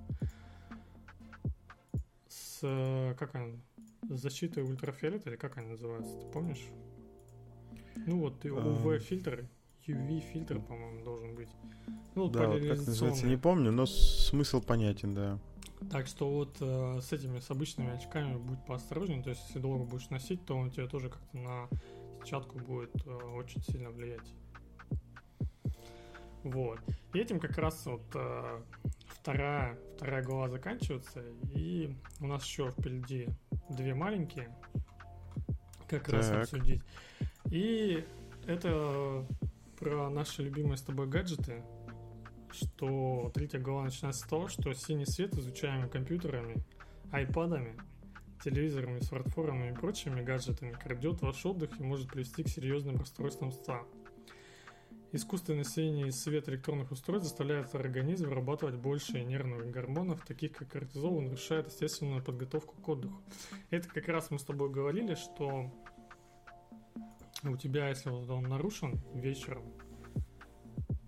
[2.27, 3.15] С...
[3.17, 3.61] Как он?
[4.09, 6.63] С защитой ультрафиолета, или как они называются, ты помнишь?
[8.07, 9.47] Ну вот, UV-фильтры.
[9.87, 11.49] UV-фильтр, по-моему, должен быть.
[12.15, 15.39] Ну, да, вот как называется, не помню, но смысл понятен, да.
[15.91, 19.83] Так что вот э, с этими, с обычными очками будь поосторожнее, то есть если долго
[19.83, 21.69] будешь носить, то он тебе тоже как-то на
[22.19, 24.33] сетчатку будет э, очень сильно влиять.
[26.45, 26.79] Вот.
[27.13, 28.61] И этим как раз вот э,
[29.07, 33.27] вторая, вторая глава заканчивается, и у нас еще впереди
[33.71, 34.55] две маленькие,
[35.89, 36.43] как раз Так.
[36.43, 36.83] обсудить.
[37.49, 38.05] И
[38.45, 39.25] это
[39.79, 41.63] про наши любимые с тобой гаджеты,
[42.51, 46.63] что третья глава начинается с того, что синий свет, изучаемый компьютерами,
[47.11, 47.75] айпадами,
[48.43, 53.81] телевизорами, смартфонами и прочими гаджетами, крадет ваш отдых и может привести к серьезным расстройствам сна.
[55.15, 61.23] Искусственный синий свет электронных устройств заставляет организм вырабатывать больше нервных гормонов, таких как кортизол, и
[61.23, 63.21] нарушает естественную подготовку к отдыху.
[63.69, 65.71] Это как раз мы с тобой говорили, что
[67.43, 69.63] у тебя, если вот он нарушен вечером,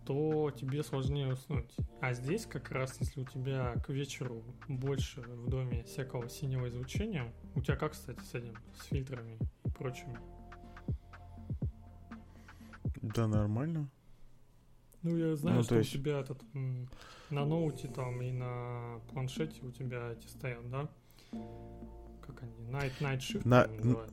[0.05, 1.75] то тебе сложнее уснуть.
[1.99, 7.33] А здесь как раз, если у тебя к вечеру больше в доме всякого синего излучения,
[7.55, 10.17] у тебя как, кстати, с этим, с фильтрами и прочими?
[13.01, 13.89] Да, нормально.
[15.03, 16.41] Ну, я знаю, Ну, что то есть- у тебя этот
[17.29, 20.89] на ноуте там и на планшете у тебя эти стоят, да?
[22.25, 22.53] Как они?
[22.71, 23.65] Night, night shift На.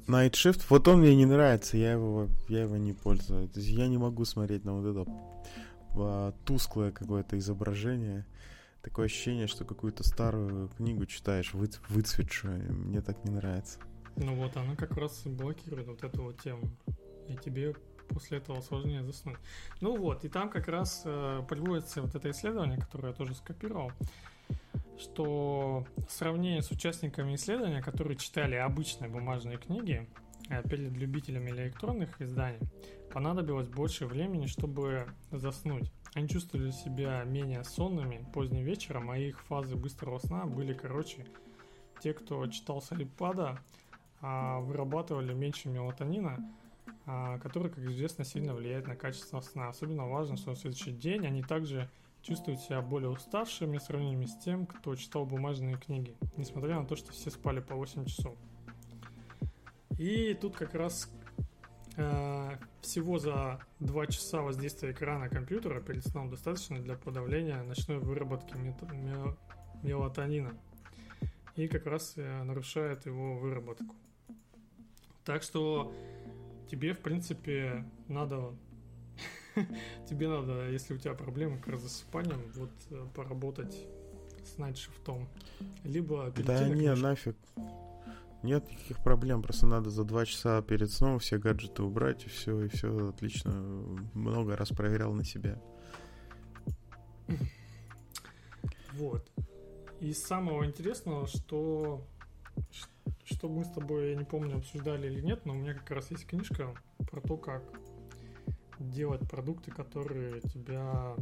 [0.07, 3.51] Night Shift, вот он мне не нравится, я его, я его не пользуюсь.
[3.51, 5.11] То есть я не могу смотреть на вот это
[5.97, 8.24] а, тусклое какое-то изображение.
[8.82, 12.72] Такое ощущение, что какую-то старую книгу читаешь, вы, выцветшую.
[12.72, 13.78] Мне так не нравится.
[14.16, 16.68] Ну вот, она как раз и блокирует вот эту вот тему.
[17.28, 17.74] И тебе
[18.09, 19.39] после этого сложнее заснуть.
[19.81, 23.93] Ну вот, и там как раз э, приводится вот это исследование, которое я тоже скопировал,
[24.99, 30.09] что в сравнении с участниками исследования, которые читали обычные бумажные книги,
[30.49, 32.61] э, перед любителями электронных изданий,
[33.13, 35.93] понадобилось больше времени, чтобы заснуть.
[36.15, 41.27] Они чувствовали себя менее сонными поздним вечером, а их фазы быстрого сна были короче.
[42.01, 43.59] Те, кто читал с iPad,
[44.21, 46.39] а, вырабатывали меньше мелатонина,
[47.05, 49.69] который, как известно, сильно влияет на качество сна.
[49.69, 51.91] Особенно важно, что на следующий день они также
[52.23, 56.97] чувствуют себя более уставшими в сравнении с тем, кто читал бумажные книги, несмотря на то,
[56.97, 58.37] что все спали по 8 часов.
[59.99, 61.11] И тут как раз
[61.97, 68.55] э, всего за 2 часа воздействия экрана компьютера перед сном достаточно для подавления ночной выработки
[69.83, 70.53] мелатонина
[71.57, 73.95] и как раз э, нарушает его выработку.
[75.25, 75.93] Так что
[76.71, 78.55] тебе, в принципе, надо
[80.09, 83.77] тебе надо, если у тебя проблемы как раз с засыпанием, вот э, поработать
[84.45, 85.29] с найтшифтом.
[85.85, 87.01] Либо Да не, книжку.
[87.01, 87.37] нафиг.
[88.43, 92.61] Нет никаких проблем, просто надо за два часа перед сном все гаджеты убрать, и все,
[92.62, 93.53] и все отлично.
[94.12, 95.59] Много раз проверял на себя.
[98.93, 99.31] Вот.
[100.01, 102.07] И самого интересного, что
[103.25, 106.11] что мы с тобой, я не помню, обсуждали или нет, но у меня как раз
[106.11, 106.75] есть книжка
[107.11, 107.63] про то, как
[108.79, 111.15] делать продукты, которые тебя,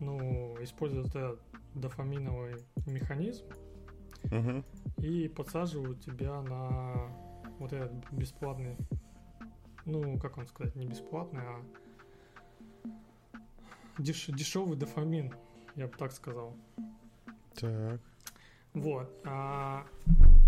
[0.00, 1.40] ну, используют этот
[1.74, 3.44] дофаминовый механизм
[4.24, 4.64] Мгм.
[4.98, 7.10] и подсаживают тебя на
[7.58, 8.76] вот этот бесплатный,
[9.84, 11.60] ну, как он сказать, не бесплатный, а
[13.98, 15.32] деш- дешевый дофамин,
[15.74, 16.56] я бы так сказал.
[17.54, 18.00] Так.
[18.72, 19.08] Вот.
[19.24, 19.86] А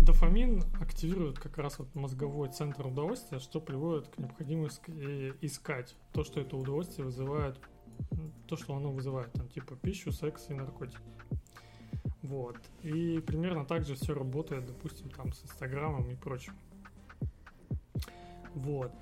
[0.07, 6.23] дофамин активирует как раз вот мозговой центр удовольствия, что приводит к необходимости э, искать то,
[6.23, 7.59] что это удовольствие вызывает,
[8.47, 10.97] то, что оно вызывает, там, типа пищу, секс и наркотики.
[12.21, 12.55] Вот.
[12.83, 16.53] И примерно так же все работает, допустим, там с Инстаграмом и прочим.
[18.55, 18.93] Вот.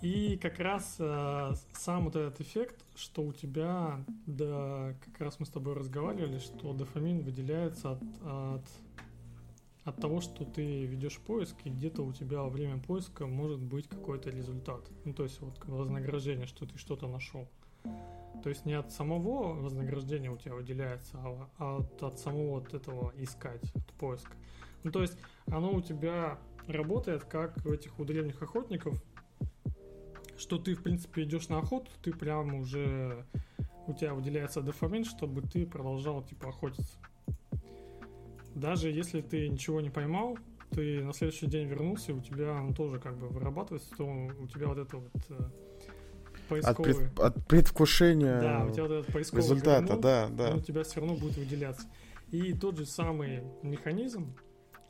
[0.00, 5.46] И как раз э, сам вот этот эффект, что у тебя, да, как раз мы
[5.46, 8.64] с тобой разговаривали, что дофамин выделяется от, от,
[9.84, 13.88] от того, что ты ведешь поиск, и где-то у тебя во время поиска может быть
[13.88, 14.80] какой-то результат.
[15.04, 17.48] Ну, то есть вот вознаграждение, что ты что-то нашел.
[18.42, 22.74] То есть не от самого вознаграждения у тебя выделяется, а а от, от самого вот
[22.74, 24.32] этого искать, от поиска.
[24.82, 25.16] Ну, то есть
[25.46, 29.00] оно у тебя работает как у этих у древних охотников,
[30.36, 33.24] что ты, в принципе, идешь на охоту, ты прям уже
[33.86, 36.98] у тебя выделяется дофамин, чтобы ты продолжал типа охотиться.
[38.62, 40.38] Даже если ты ничего не поймал,
[40.70, 44.46] ты на следующий день вернулся, и у тебя он тоже как бы вырабатывается, то у
[44.46, 46.94] тебя вот это вот э, От, поисковый...
[46.94, 50.54] пред- от предвкушения Да, у тебя вот этот поисковый результата, гормон, да, да.
[50.54, 51.88] у тебя все равно будет выделяться.
[52.30, 54.32] И тот же самый механизм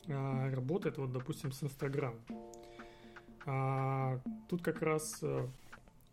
[0.06, 2.14] а, работает, вот, допустим, с Инстаграм.
[3.46, 5.48] А, тут как раз э,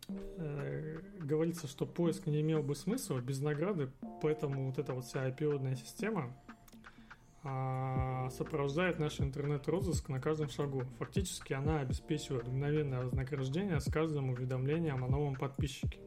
[0.08, 3.90] э, говорится, что поиск не имел бы смысла без награды,
[4.22, 6.49] поэтому вот эта вот вся IPO-дная система а,
[7.42, 10.82] сопровождает наш интернет-розыск на каждом шагу.
[10.98, 15.98] Фактически она обеспечивает мгновенное вознаграждение с каждым уведомлением о новом подписчике.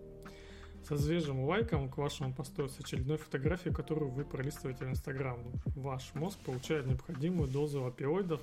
[0.84, 5.40] со свежим лайком к вашему посту с очередной фотографией, которую вы пролистываете в Инстаграм.
[5.76, 8.42] Ваш мозг получает необходимую дозу опиоидов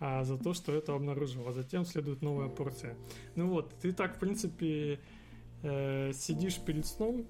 [0.00, 2.96] а, за то, что это обнаружил, а затем следует новая порция.
[3.34, 5.00] Ну вот, ты так, в принципе,
[5.62, 7.26] э, сидишь перед сном,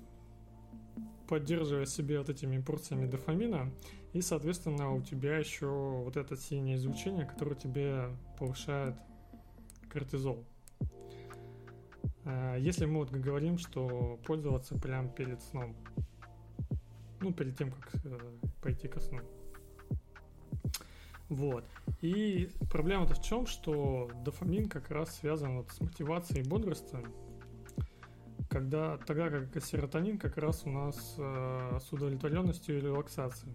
[1.29, 3.73] поддерживая себе вот этими порциями дофамина,
[4.17, 8.09] и, соответственно, у тебя еще вот это синее излучение, которое тебе
[8.39, 8.95] повышает
[9.91, 10.43] кортизол.
[12.25, 15.77] А, если мы вот говорим, что пользоваться прямо перед сном,
[17.21, 18.19] ну, перед тем, как э,
[18.63, 19.21] пойти ко сну.
[21.29, 21.67] Вот.
[22.01, 27.05] И проблема-то в чем, что дофамин как раз связан вот с мотивацией и бодростью,
[28.49, 33.55] когда, тогда как серотонин как раз у нас э, с удовлетворенностью и релаксацией.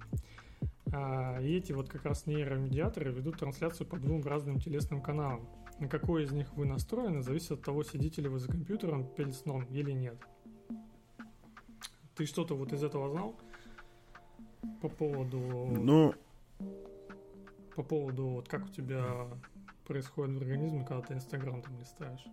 [0.94, 5.48] А, и эти вот как раз нейромедиаторы ведут трансляцию по двум разным телесным каналам.
[5.80, 9.34] На какой из них вы настроены, зависит от того, сидите ли вы за компьютером перед
[9.34, 10.18] сном или нет.
[12.16, 13.36] Ты что-то вот из этого знал?
[14.82, 15.40] По поводу...
[15.40, 16.14] Ну...
[17.76, 19.28] По поводу, вот как у тебя
[19.88, 22.26] происходит в организме, когда ты Инстаграм там листаешь?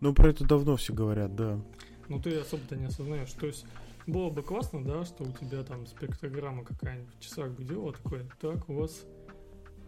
[0.00, 1.60] Ну, про это давно все говорят, да.
[2.08, 3.32] Ну, ты особо-то не осознаешь.
[3.32, 3.66] То есть,
[4.06, 8.28] было бы классно, да, что у тебя там спектрограмма какая-нибудь в часах бы делала такой,
[8.40, 9.04] так, у вас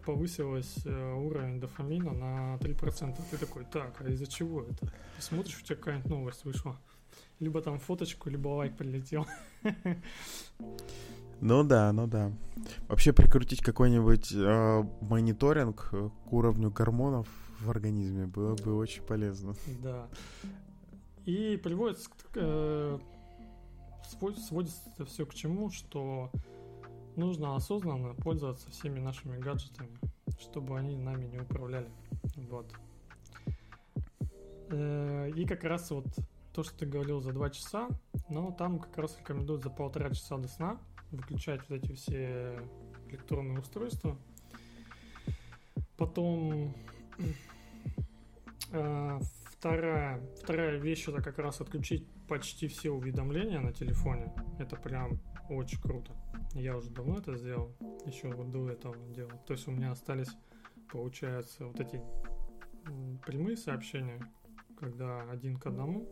[0.05, 3.17] повысилась э, уровень дофамина на 3%.
[3.29, 4.87] Ты такой, так, а из-за чего это?
[4.87, 6.77] Ты смотришь, у тебя какая-нибудь новость вышла.
[7.39, 9.25] Либо там фоточку, либо лайк прилетел.
[11.41, 12.33] Ну да, ну да.
[12.89, 17.29] Вообще прикрутить какой-нибудь э, мониторинг к уровню гормонов
[17.61, 19.55] в организме было бы очень полезно.
[19.81, 20.09] Да.
[21.25, 21.99] И приводит,
[22.35, 22.99] э,
[24.09, 26.31] сводится это все к чему, что
[27.15, 29.89] нужно осознанно пользоваться всеми нашими гаджетами,
[30.39, 31.89] чтобы они нами не управляли.
[32.35, 32.73] Вот.
[34.69, 36.07] Э, и как раз вот
[36.53, 37.89] то, что ты говорил за два часа,
[38.29, 40.79] но там как раз рекомендуют за полтора часа до сна
[41.11, 42.59] выключать вот эти все
[43.09, 44.17] электронные устройства.
[45.97, 46.73] Потом
[48.71, 49.19] э,
[49.51, 54.31] вторая, вторая вещь это как раз отключить почти все уведомления на телефоне.
[54.59, 55.19] Это прям
[55.49, 56.15] очень круто.
[56.53, 57.75] Я уже давно это сделал,
[58.05, 59.31] еще вот до этого делал.
[59.47, 60.29] То есть у меня остались,
[60.91, 62.01] получается, вот эти
[63.25, 64.31] прямые сообщения,
[64.79, 66.07] когда один к одному.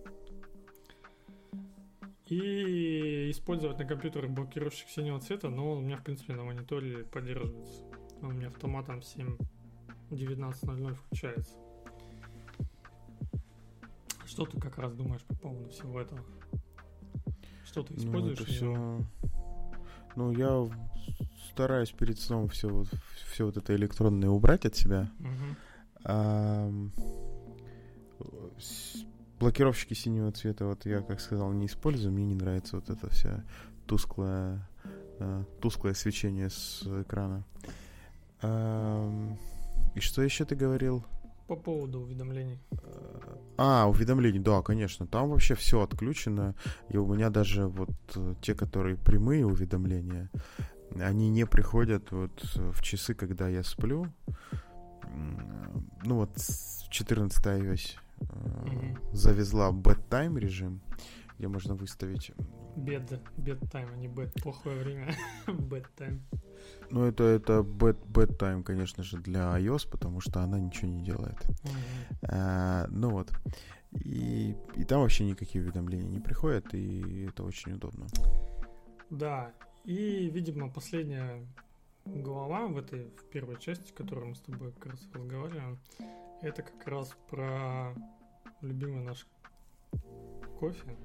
[2.26, 7.06] И использовать на компьютере блокировщик синего цвета, но он у меня, в принципе, на мониторе
[7.06, 7.86] поддерживается.
[8.22, 11.67] Он у меня автоматом 7.19.00 включается.
[14.28, 16.22] Что ты как раз думаешь по поводу всего этого?
[17.66, 18.38] Что ты используешь?
[18.38, 19.06] Ну, это все...
[20.16, 20.70] Ну, я
[21.52, 22.88] стараюсь перед сном все вот,
[23.32, 25.10] все вот это электронное убрать от себя.
[25.20, 25.56] Угу.
[26.04, 26.72] А,
[29.40, 32.14] блокировщики синего цвета, вот я, как сказал, не использую.
[32.14, 33.44] Мне не нравится вот это вся
[33.86, 34.68] тусклое,
[35.20, 37.46] а, тусклое свечение с экрана.
[38.42, 39.36] А,
[39.96, 41.06] и что еще ты говорил?
[41.48, 42.60] По поводу уведомлений.
[43.58, 45.08] А, уведомлений, да, конечно.
[45.08, 46.56] Там вообще все отключено.
[46.90, 50.30] И у меня даже вот э, те, которые прямые уведомления,
[50.96, 54.08] они не приходят вот в часы, когда я сплю.
[56.04, 56.38] Ну вот
[56.90, 58.98] 14 iOS mm-hmm.
[59.14, 60.82] завезла bedtime режим,
[61.38, 62.32] где можно выставить...
[62.76, 65.16] Bed, bedtime, а не bed, плохое время.
[65.48, 66.20] bedtime.
[66.90, 71.04] Ну, это, это bad, bad time, конечно же, для iOS, потому что она ничего не
[71.04, 71.38] делает.
[71.38, 72.28] Mm-hmm.
[72.30, 73.32] А, ну вот.
[73.92, 78.08] И, и там вообще никакие уведомления не приходят, и это очень удобно.
[79.10, 79.52] Да,
[79.86, 81.46] и, видимо, последняя
[82.06, 85.80] глава в этой, в первой части, которую мы с тобой как раз разговариваем,
[86.42, 87.94] это как раз про
[88.62, 89.26] любимый наш
[90.60, 90.96] кофе.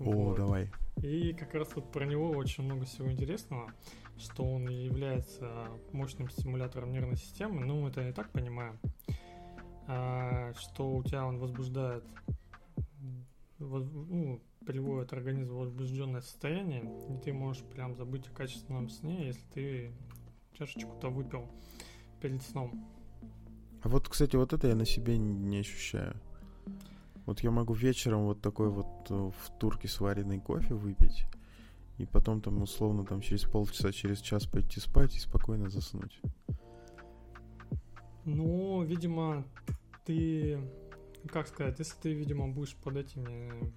[0.00, 0.36] О, вот.
[0.36, 0.70] давай.
[1.02, 3.72] И как раз вот про него очень много всего интересного
[4.18, 8.78] что он является мощным стимулятором нервной системы, ну, это и так понимаем,
[9.86, 12.04] а, что у тебя он возбуждает,
[13.58, 19.44] ну, приводит организм в возбужденное состояние, и ты можешь прям забыть о качественном сне, если
[19.52, 19.92] ты
[20.52, 21.48] чашечку-то выпил
[22.20, 22.88] перед сном.
[23.82, 26.14] А вот, кстати, вот это я на себе не ощущаю.
[27.26, 31.26] Вот я могу вечером вот такой вот э, в турке сваренный кофе выпить,
[31.98, 36.20] и потом там условно там через полчаса, через час пойти спать и спокойно заснуть.
[38.24, 39.44] Ну, видимо,
[40.04, 40.60] ты,
[41.28, 43.72] как сказать, если ты, видимо, будешь под этими,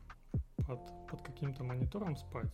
[0.65, 0.79] под,
[1.09, 2.53] под каким-то монитором спать,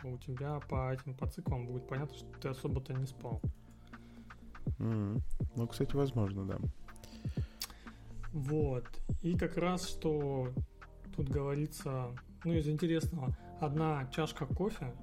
[0.00, 3.40] то у тебя по этим по циклам будет понятно, что ты особо-то не спал.
[4.78, 5.22] Mm-hmm.
[5.56, 6.58] Ну, кстати, возможно, да.
[8.32, 8.86] Вот.
[9.22, 10.48] И как раз, что
[11.16, 12.14] тут говорится,
[12.44, 14.94] ну, из интересного, одна чашка кофе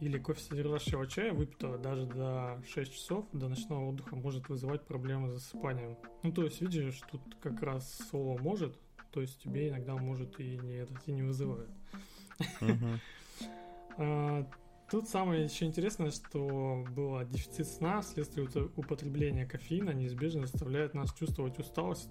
[0.00, 5.28] или кофе содержащего чая, выпитого даже до 6 часов до ночного отдыха, может вызывать проблемы
[5.28, 5.98] с засыпанием.
[6.22, 8.78] Ну, то есть, видишь, тут как раз слово «может»,
[9.12, 11.70] то есть тебе иногда может и не, этот, и не вызывает.
[13.98, 14.48] А,
[14.88, 21.58] тут самое еще интересное, что было дефицит сна вследствие употребления кофеина неизбежно заставляет нас чувствовать
[21.58, 22.08] усталость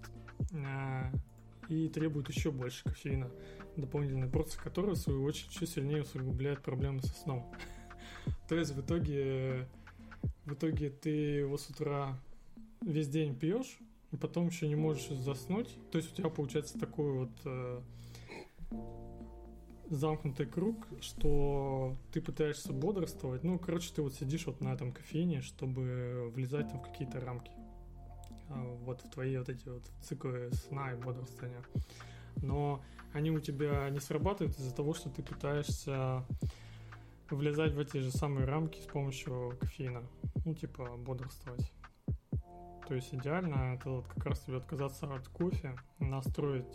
[1.69, 3.29] и требует еще больше кофеина,
[3.77, 7.51] дополнительная порция которого, в свою очередь, еще сильнее усугубляет проблемы со сном.
[8.49, 9.67] То есть в итоге,
[10.45, 12.19] в итоге ты его с утра
[12.81, 13.77] весь день пьешь,
[14.11, 15.69] и потом еще не можешь заснуть.
[15.91, 17.81] То есть у тебя получается такой вот э,
[19.89, 23.43] замкнутый круг, что ты пытаешься бодрствовать.
[23.43, 27.51] Ну, короче, ты вот сидишь вот на этом кофеине, чтобы влезать там в какие-то рамки.
[28.49, 31.63] А, вот в твои вот эти вот циклы сна и бодрствования.
[32.41, 32.81] Но
[33.13, 36.23] они у тебя не срабатывают из-за того, что ты пытаешься
[37.29, 40.03] влезать в эти же самые рамки с помощью кофеина.
[40.45, 41.71] Ну, типа, бодрствовать.
[42.87, 46.65] То есть идеально это вот как раз тебе отказаться от кофе, настроить,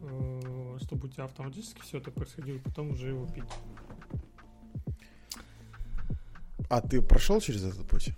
[0.00, 3.52] э, чтобы у тебя автоматически все это происходило, и потом уже его пить.
[6.70, 8.14] А ты прошел через этот путь?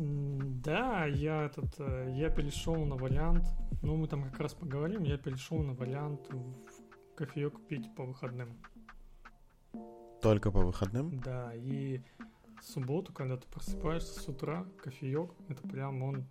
[0.00, 3.44] Да, я этот, э, я перешел на вариант,
[3.82, 6.54] ну мы там как раз поговорим, я перешел на вариант в
[7.16, 8.56] кофеек пить по выходным.
[10.22, 11.20] Только по выходным?
[11.20, 12.00] Да, и
[12.62, 16.26] в субботу, когда ты просыпаешься с утра, кофеек, это прям он,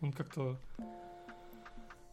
[0.00, 0.60] он как-то,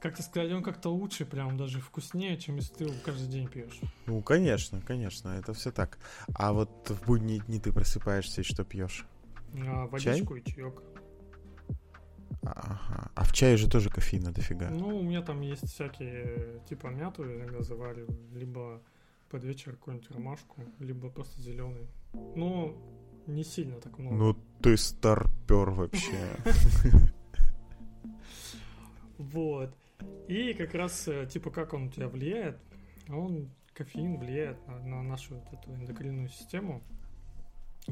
[0.02, 3.80] как-то сказать, он как-то лучше, прям даже вкуснее, чем если ты его каждый день пьешь.
[4.08, 6.00] Ну, конечно, конечно, это все так.
[6.34, 9.06] А вот в будние дни ты просыпаешься и что пьешь?
[9.68, 10.42] А, водичку Чай?
[10.42, 10.84] и чаек.
[12.44, 13.12] Ага.
[13.16, 14.70] А в чае же тоже кофеина дофига.
[14.70, 18.82] Ну, у меня там есть всякие, типа мяту иногда завариваю, либо
[19.30, 21.88] под вечер какую-нибудь ромашку, либо просто зеленый.
[22.14, 22.78] Ну,
[23.28, 24.16] не сильно так много.
[24.16, 26.38] Ну, ты старпер вообще.
[29.18, 29.74] Вот.
[30.28, 32.60] И как раз, э, типа, как он у тебя влияет?
[33.08, 36.84] Он, кофеин влияет на, на нашу вот эту эндокринную систему,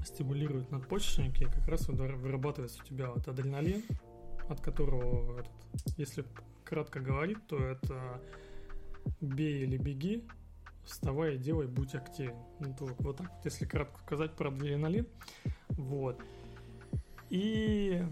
[0.05, 3.83] стимулирует надпочечники, и как раз вырабатывается у тебя вот адреналин,
[4.49, 5.51] от которого, этот,
[5.97, 6.25] если
[6.63, 8.21] кратко говорить, то это
[9.21, 10.27] бей или беги,
[10.83, 12.35] вставай, делай, будь активен.
[12.59, 15.07] Ну, вот так если кратко сказать про адреналин.
[15.69, 16.21] Вот.
[17.29, 18.03] И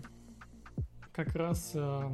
[1.14, 2.10] как раз э,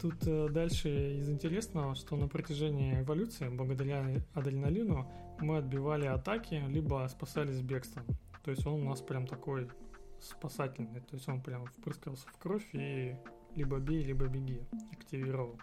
[0.00, 5.10] тут э, дальше из интересного, что на протяжении эволюции, благодаря адреналину,
[5.42, 8.04] мы отбивали атаки, либо спасались бегством.
[8.44, 9.68] То есть он у нас прям такой
[10.20, 11.00] спасательный.
[11.00, 13.16] То есть он прям впрыскался в кровь и
[13.54, 14.62] либо бей, либо беги
[14.92, 15.58] активировал.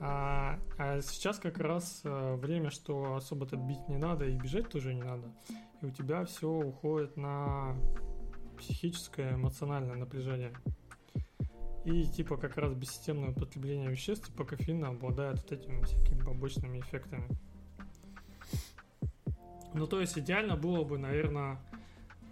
[0.00, 4.94] А, а сейчас как раз а, время, что особо-то бить не надо и бежать тоже
[4.94, 5.32] не надо.
[5.80, 7.76] И у тебя все уходит на
[8.58, 10.52] психическое, эмоциональное напряжение.
[11.84, 17.28] И типа как раз бессистемное употребление веществ типа кофеина обладает вот этими всякими побочными эффектами.
[19.74, 21.58] Ну то есть идеально было бы, наверное,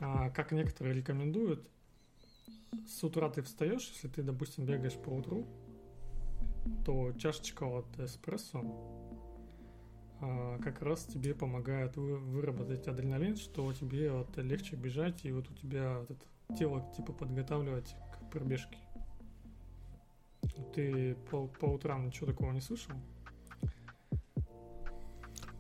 [0.01, 1.67] а, как некоторые рекомендуют,
[2.87, 5.47] с утра ты встаешь, если ты, допустим, бегаешь по утру,
[6.85, 8.63] то чашечка от эспрессо
[10.21, 15.51] а, как раз тебе помогает вы, выработать адреналин, что тебе вот легче бежать, и вот
[15.51, 18.77] у тебя вот это тело типа подготавливать к пробежке.
[20.75, 22.95] Ты по, по утрам ничего такого не слышал?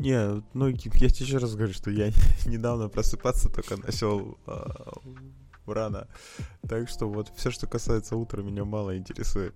[0.00, 2.10] Не, ну я тебе еще раз говорю, что я
[2.46, 4.64] недавно просыпаться только начал э,
[5.66, 6.08] рано.
[6.66, 9.54] Так что вот все, что касается утра, меня мало интересует.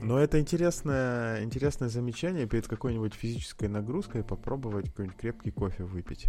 [0.00, 6.28] Но это интересное, интересное замечание перед какой-нибудь физической нагрузкой попробовать какой-нибудь крепкий кофе выпить.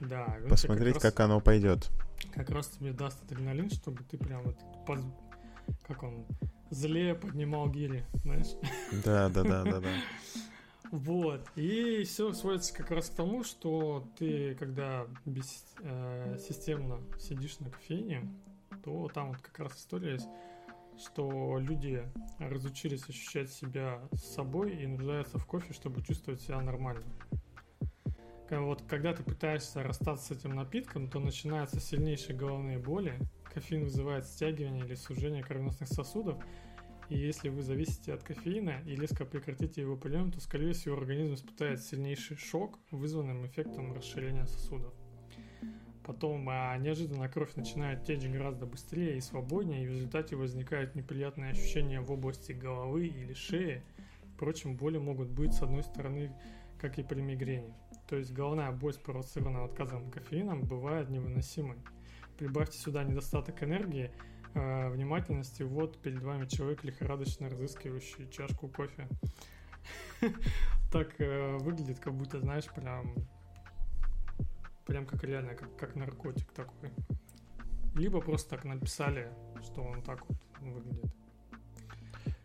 [0.00, 1.90] Да, посмотреть, как, раз, как оно пойдет.
[2.34, 4.56] Как раз тебе даст адреналин, чтобы ты прям вот
[4.86, 5.00] под,
[5.86, 6.26] как он
[6.70, 8.56] зле поднимал гири, знаешь?
[9.04, 9.90] Да, да, да, да, да.
[10.90, 11.46] Вот.
[11.56, 18.28] И все сводится как раз к тому, что ты, когда бессистемно э, сидишь на кофейне,
[18.84, 20.28] то там вот как раз история есть
[20.98, 22.02] что люди
[22.38, 27.04] разучились ощущать себя с собой и нуждаются в кофе, чтобы чувствовать себя нормально.
[28.50, 33.18] Вот когда ты пытаешься расстаться с этим напитком, то начинаются сильнейшие головные боли,
[33.52, 36.42] кофеин вызывает стягивание или сужение кровеносных сосудов,
[37.08, 41.34] и если вы зависите от кофеина и резко прекратите его прием, то, скорее всего, организм
[41.34, 44.92] испытает сильнейший шок, вызванным эффектом расширения сосудов.
[46.04, 51.50] Потом а, неожиданно кровь начинает течь гораздо быстрее и свободнее, и в результате возникают неприятные
[51.50, 53.82] ощущения в области головы или шеи,
[54.38, 56.30] Впрочем, боли могут быть, с одной стороны,
[56.80, 57.74] как и при мигрени.
[58.06, 61.78] То есть головная боль, спровоцированная отказом кофеином, бывает невыносимой.
[62.38, 64.12] Прибавьте сюда недостаток энергии,
[64.54, 69.08] э, внимательности, вот перед вами человек, лихорадочно разыскивающий чашку кофе.
[70.90, 73.14] Так э, выглядит, как будто, знаешь, прям
[74.86, 76.90] прям как реально, как, как наркотик такой.
[77.94, 79.30] Либо просто так написали,
[79.62, 81.12] что он так вот выглядит.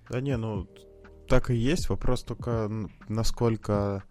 [0.09, 0.67] Да не, ну
[1.27, 1.89] так и есть.
[1.89, 2.69] Вопрос только,
[3.07, 4.03] насколько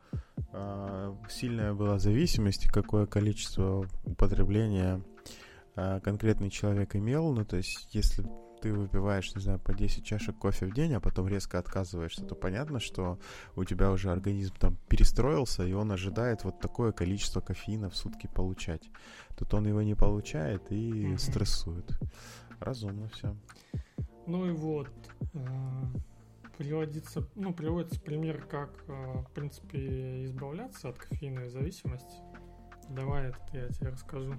[0.53, 5.03] э, сильная была зависимость и какое количество употребления
[5.77, 7.33] э, конкретный человек имел.
[7.33, 8.25] Ну, то есть, если
[8.63, 12.37] ты выпиваешь, не знаю, по 10 чашек кофе в день, а потом резко отказываешься, то
[12.37, 13.19] понятно, что
[13.57, 18.29] у тебя уже организм там перестроился, и он ожидает вот такое количество кофеина в сутки
[18.29, 18.89] получать.
[19.37, 21.19] Тут он его не получает и mm-hmm.
[21.19, 21.91] стрессует.
[22.61, 23.35] Разумно все.
[24.29, 24.89] Ну и вот,
[25.35, 25.39] э,
[26.57, 32.15] приводится, ну, приводится пример, как, э, в принципе, избавляться от кофейной зависимости.
[32.89, 34.37] Давай это я тебе расскажу.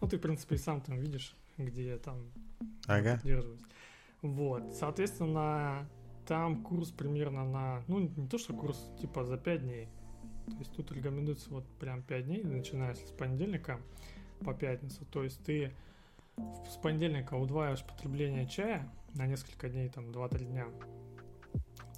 [0.00, 2.30] Ну, ты, в принципе, и сам там видишь, где там
[2.86, 3.16] ага.
[3.16, 3.60] поддерживать.
[4.22, 5.88] Вот, соответственно,
[6.26, 9.88] там курс примерно на, ну, не то, что курс, типа за 5 дней.
[10.46, 13.80] То есть тут рекомендуется вот прям 5 дней, начиная с понедельника
[14.44, 15.04] по пятницу.
[15.10, 15.72] То есть ты
[16.36, 20.66] с понедельника удваиваешь потребление чая на несколько дней, там 2-3 дня.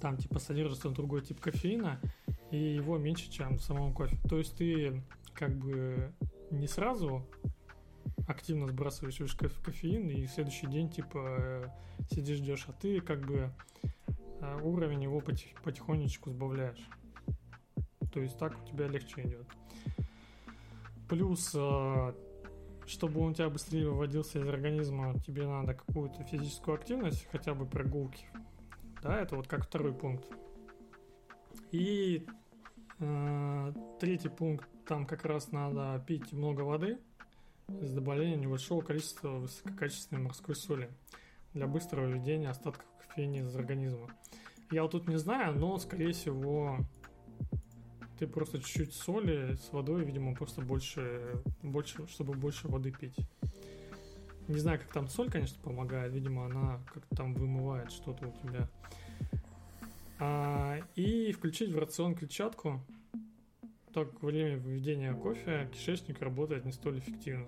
[0.01, 1.99] Там типа содержится другой тип кофеина,
[2.51, 4.17] и его меньше, чем в самом кофе.
[4.29, 5.01] То есть ты
[5.33, 6.11] как бы
[6.51, 7.25] не сразу
[8.27, 11.63] активно сбрасываешь весь кофеин, и в следующий день, типа, э,
[12.11, 13.51] сидишь, ждешь, а ты, как бы,
[14.39, 16.89] э, уровень его потихонечку сбавляешь.
[18.13, 19.47] То есть так у тебя легче идет.
[21.09, 22.13] Плюс, э,
[22.85, 27.65] чтобы он у тебя быстрее выводился из организма, тебе надо какую-то физическую активность, хотя бы
[27.65, 28.25] прогулки.
[29.01, 30.25] Да, это вот как второй пункт.
[31.71, 32.25] И
[32.99, 36.99] э, третий пункт, там как раз надо пить много воды–
[37.67, 40.89] с добавлением небольшого количества высококачественной морской соли
[41.53, 44.09] для быстрого введения остатков кофеина из организма.
[44.71, 46.79] Я вот тут не знаю, но, скорее всего,
[48.17, 53.15] ты просто чуть-чуть соли с водой, видимо, просто больше, больше, чтобы больше воды пить.
[54.47, 56.11] Не знаю, как там соль, конечно, помогает.
[56.13, 58.67] Видимо, она как-то там вымывает что-то у тебя.
[60.19, 62.81] А, и включить в рацион клетчатку
[63.93, 67.47] так во время введения кофе кишечник работает не столь эффективно.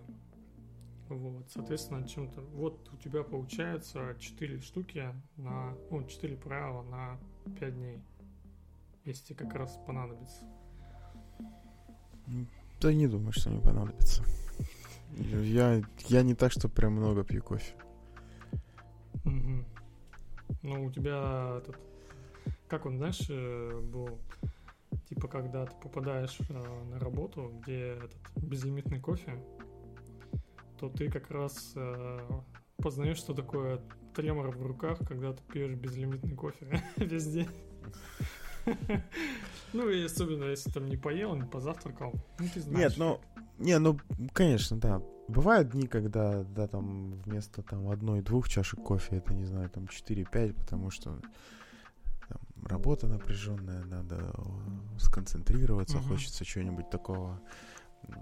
[1.10, 2.41] Вот, соответственно, чем-то...
[2.41, 5.76] Вот у тебя получается 4 штуки на...
[5.91, 7.20] Ну, 4 правила на
[7.60, 8.00] 5 дней.
[9.06, 10.46] Если тебе как раз понадобится.
[12.82, 14.24] Да не думаю, что мне понадобится.
[15.18, 17.74] Я, я не так, что прям много пью кофе.
[19.26, 19.66] Угу.
[20.64, 21.78] Ну, у тебя этот...
[22.68, 24.20] Как он, знаешь, э, был
[25.10, 29.39] Типа, когда ты попадаешь э, на работу, где этот безлимитный кофе,
[30.80, 32.20] то ты как раз э,
[32.78, 33.82] познаешь, что такое
[34.14, 37.50] тремор в руках, когда ты пьешь безлимитный кофе весь день.
[39.74, 42.91] Ну и особенно, если там не поел, не позавтракал, ну ты знаешь.
[42.91, 43.20] Нет, ну,
[43.58, 44.00] не, ну,
[44.32, 45.02] конечно, да.
[45.28, 50.54] Бывают дни, когда, да, там вместо там одной-двух чашек кофе, это, не знаю, там 4-5,
[50.54, 51.20] потому что
[52.66, 56.09] работа напряженная, надо э, сконцентрироваться, угу.
[56.09, 57.41] хочется чего-нибудь такого
[58.03, 58.13] э,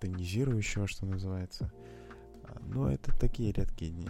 [0.00, 1.72] тонизирующего, что называется.
[2.44, 4.08] А, но это такие редкие дни.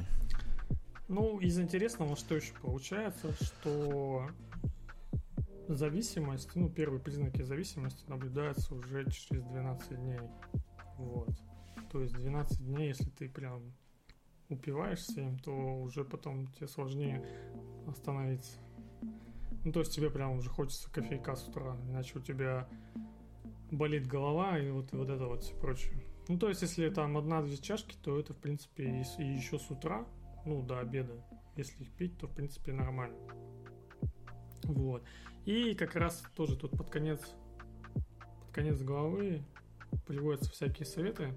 [1.08, 4.28] Ну, из интересного, что еще получается, что
[5.68, 10.20] зависимость, ну, первые признаки зависимости наблюдаются уже через 12 дней.
[10.96, 11.30] Вот.
[11.90, 13.72] То есть 12 дней, если ты прям
[14.48, 17.24] упиваешься им, то уже потом тебе сложнее
[17.86, 18.58] остановиться.
[19.68, 22.66] Ну, то есть тебе прям уже хочется кофейка с утра, иначе у тебя
[23.70, 25.92] болит голова и вот, и вот это вот все прочее.
[26.26, 29.70] Ну, то есть, если там одна-две чашки, то это, в принципе, и, и еще с
[29.70, 30.06] утра,
[30.46, 31.22] ну, до обеда,
[31.54, 33.18] если их пить, то, в принципе, нормально.
[34.62, 35.04] Вот.
[35.44, 37.20] И как раз тоже тут под конец,
[37.92, 39.42] под конец главы
[40.06, 41.34] приводятся всякие советы.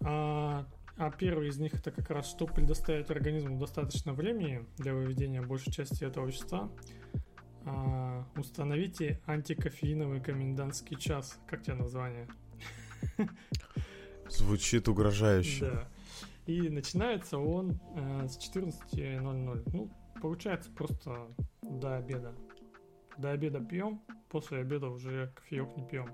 [0.00, 0.66] А,
[0.96, 5.72] а первый из них это как раз, чтобы предоставить организму достаточно времени для выведения большей
[5.72, 6.70] части этого вещества,
[7.66, 11.38] а, установите антикофеиновый комендантский час.
[11.46, 12.28] Как тебе название?
[14.28, 15.70] Звучит угрожающе.
[15.70, 15.88] Да.
[16.46, 19.62] И начинается он э, с 14.00.
[19.72, 19.90] Ну,
[20.22, 21.28] получается просто
[21.62, 22.34] до обеда.
[23.18, 26.10] До обеда пьем, после обеда уже кофеек не пьем.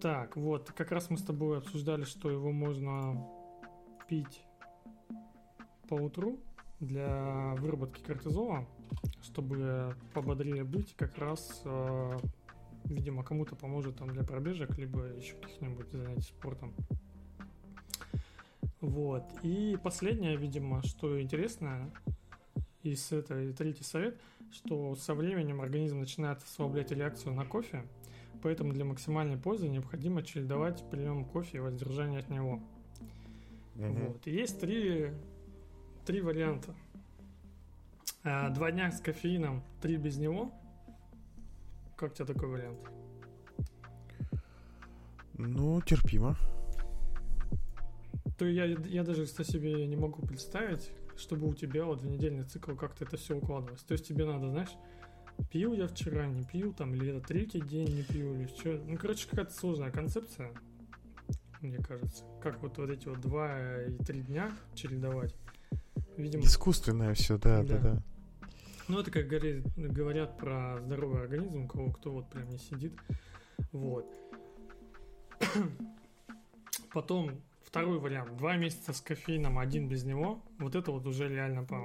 [0.00, 3.26] Так, вот, как раз мы с тобой обсуждали, что его можно
[4.08, 4.42] пить
[5.88, 6.38] по утру,
[6.80, 8.66] для выработки кортизола,
[9.22, 12.18] чтобы пободрее быть, как раз, э,
[12.84, 16.74] видимо, кому-то поможет там для пробежек, либо еще каких-нибудь занятий спортом.
[18.80, 19.24] Вот.
[19.42, 21.90] И последнее, видимо, что интересно,
[22.82, 24.20] из этого третий совет,
[24.52, 27.84] что со временем организм начинает ослаблять реакцию на кофе,
[28.46, 32.62] поэтому для максимальной пользы необходимо чередовать прием кофе и воздержание от него.
[33.74, 34.06] Mm-hmm.
[34.06, 34.24] Вот.
[34.24, 35.10] И есть три,
[36.04, 36.72] три варианта.
[38.22, 40.52] А, два дня с кофеином, три без него.
[41.96, 42.78] Как тебе такой вариант?
[45.32, 46.36] Ну, терпимо.
[48.38, 52.76] То я, я даже себе не могу представить, чтобы у тебя вот в недельный цикл
[52.76, 53.82] как-то это все укладывалось.
[53.82, 54.70] То есть тебе надо, знаешь,
[55.50, 58.80] пил я вчера, не пил, там, или это третий день не пил, или что.
[58.86, 60.52] Ну, короче, какая-то сложная концепция,
[61.60, 62.24] мне кажется.
[62.42, 65.34] Как вот, вот эти вот два и три дня чередовать.
[66.16, 66.42] Видимо...
[66.42, 67.78] Искусственное все, да, да, да.
[67.78, 68.02] да.
[68.88, 72.92] Ну, это как говорят, говорят про здоровый организм, у кого кто вот прям не сидит.
[73.72, 74.06] Вот.
[76.92, 77.32] Потом
[77.64, 78.36] второй вариант.
[78.36, 80.42] Два месяца с кофеином, один без него.
[80.58, 81.84] Вот это вот уже реально, по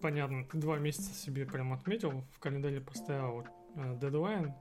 [0.00, 0.44] понятно.
[0.44, 3.46] Ты два месяца себе прям отметил, в календаре поставил вот,
[3.76, 4.54] э, дедлайн,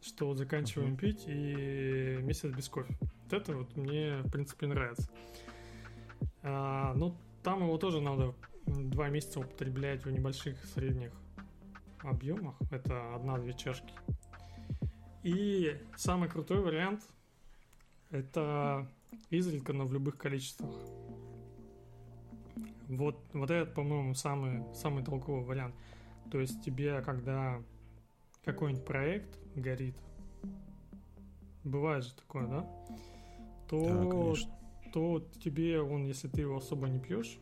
[0.00, 0.98] что вот заканчиваем uh-huh.
[0.98, 2.96] пить и месяц без кофе.
[3.00, 5.08] Вот это вот мне, в принципе, нравится.
[6.42, 8.34] А, ну, там его тоже надо
[8.66, 11.12] два месяца употреблять в небольших средних
[12.00, 12.54] объемах.
[12.70, 13.94] Это одна-две чашки.
[15.22, 17.02] И самый крутой вариант
[18.10, 18.86] это
[19.30, 20.74] изредка, но в любых количествах.
[22.88, 25.74] Вот, вот этот, по-моему, самый, самый толковый вариант.
[26.30, 27.62] То есть тебе, когда
[28.44, 29.96] какой-нибудь проект горит,
[31.64, 32.70] бывает же такое, да?
[33.68, 37.38] То, да, то тебе он, если ты его особо не пьешь,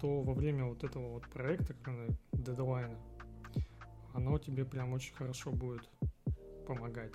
[0.00, 1.74] то во время вот этого вот проекта,
[2.32, 2.98] дедлайна,
[4.12, 5.88] оно тебе прям очень хорошо будет
[6.66, 7.14] помогать.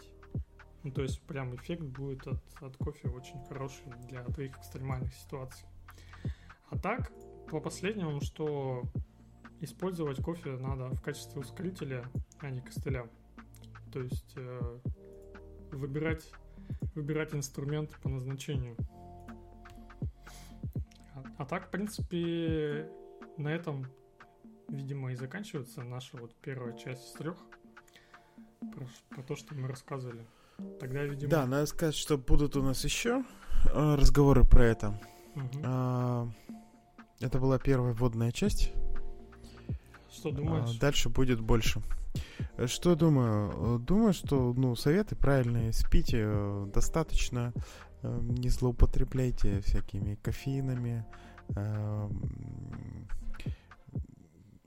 [0.83, 5.67] Ну, то есть прям эффект будет от, от кофе очень хороший для твоих экстремальных ситуаций.
[6.69, 7.11] А так,
[7.49, 8.83] по последнему, что
[9.61, 12.05] использовать кофе надо в качестве ускорителя,
[12.39, 13.09] а не костыля.
[13.91, 14.79] То есть э,
[15.71, 16.31] выбирать,
[16.93, 18.75] выбирать инструмент по назначению.
[21.37, 22.89] А так, в принципе,
[23.37, 23.87] на этом,
[24.69, 27.37] видимо, и заканчивается наша вот первая часть из трех
[28.59, 30.25] про, про то, что мы рассказывали.
[30.79, 31.29] Тогда, видимо...
[31.29, 33.23] Да, надо сказать, что будут у нас еще
[33.73, 35.01] э, разговоры про это.
[35.35, 35.61] Угу.
[35.63, 36.29] А,
[37.25, 38.71] это была первая вводная часть.
[40.11, 40.75] Что думаешь?
[40.75, 41.81] А, дальше будет больше.
[42.65, 43.79] Что думаю?
[43.79, 45.73] Думаю, что ну, советы правильные.
[45.73, 47.53] Спите э, достаточно.
[48.01, 51.05] Э, не злоупотребляйте всякими кофеинами,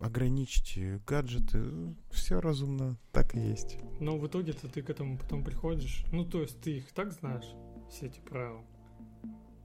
[0.01, 3.79] ограничьте гаджеты, все разумно, так и есть.
[4.01, 7.47] Но в итоге-то ты к этому потом приходишь, ну то есть ты их так знаешь,
[7.91, 8.65] все эти правила.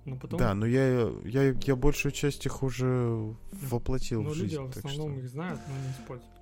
[0.05, 0.39] Но потом...
[0.39, 4.55] Да, но я, я, я большую часть их уже воплотил ну, в жизнь.
[4.55, 5.19] люди в основном что...
[5.19, 6.33] их знают, но не используют.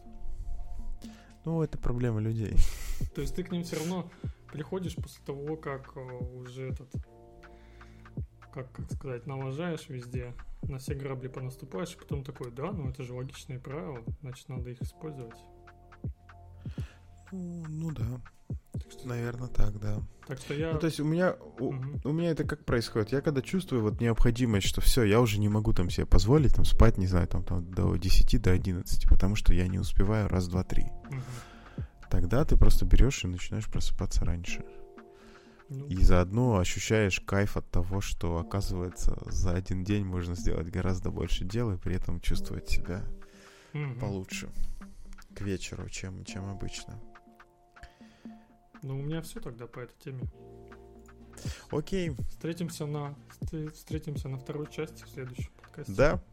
[1.46, 2.56] Ну, это проблема людей.
[3.16, 4.10] То есть ты к ним все равно
[4.52, 6.92] приходишь после того, как э, уже этот
[8.52, 10.34] как, как сказать, налажаешь везде,
[10.64, 14.70] на все грабли понаступаешь, и потом такой, да, ну это же логичные правила, значит, надо
[14.70, 15.40] их использовать.
[17.32, 18.22] Ну, ну да.
[18.74, 19.08] Так что...
[19.08, 19.98] Наверное, так, да.
[20.28, 20.74] Так что я...
[20.74, 22.00] Ну, то есть у меня, у, угу.
[22.04, 23.12] у меня это как происходит?
[23.12, 26.66] Я когда чувствую вот необходимость, что все, я уже не могу там себе позволить там
[26.66, 30.48] спать, не знаю, там, там до 10, до 11, потому что я не успеваю раз,
[30.48, 30.84] два, три.
[31.10, 31.86] Угу.
[32.10, 34.64] Тогда ты просто берешь и начинаешь просыпаться раньше.
[35.70, 35.88] Ну.
[35.88, 41.46] И заодно ощущаешь кайф от того, что, оказывается, за один день можно сделать гораздо больше
[41.46, 43.04] дел и при этом чувствовать себя
[43.74, 44.00] угу.
[44.00, 44.50] получше
[45.34, 47.00] к вечеру, чем, чем обычно.
[48.82, 50.24] Ну, у меня все тогда по этой теме.
[51.72, 52.16] Окей.
[52.30, 53.16] Встретимся на,
[53.74, 55.94] встретимся на второй части в следующем подкасте.
[55.94, 56.24] Да,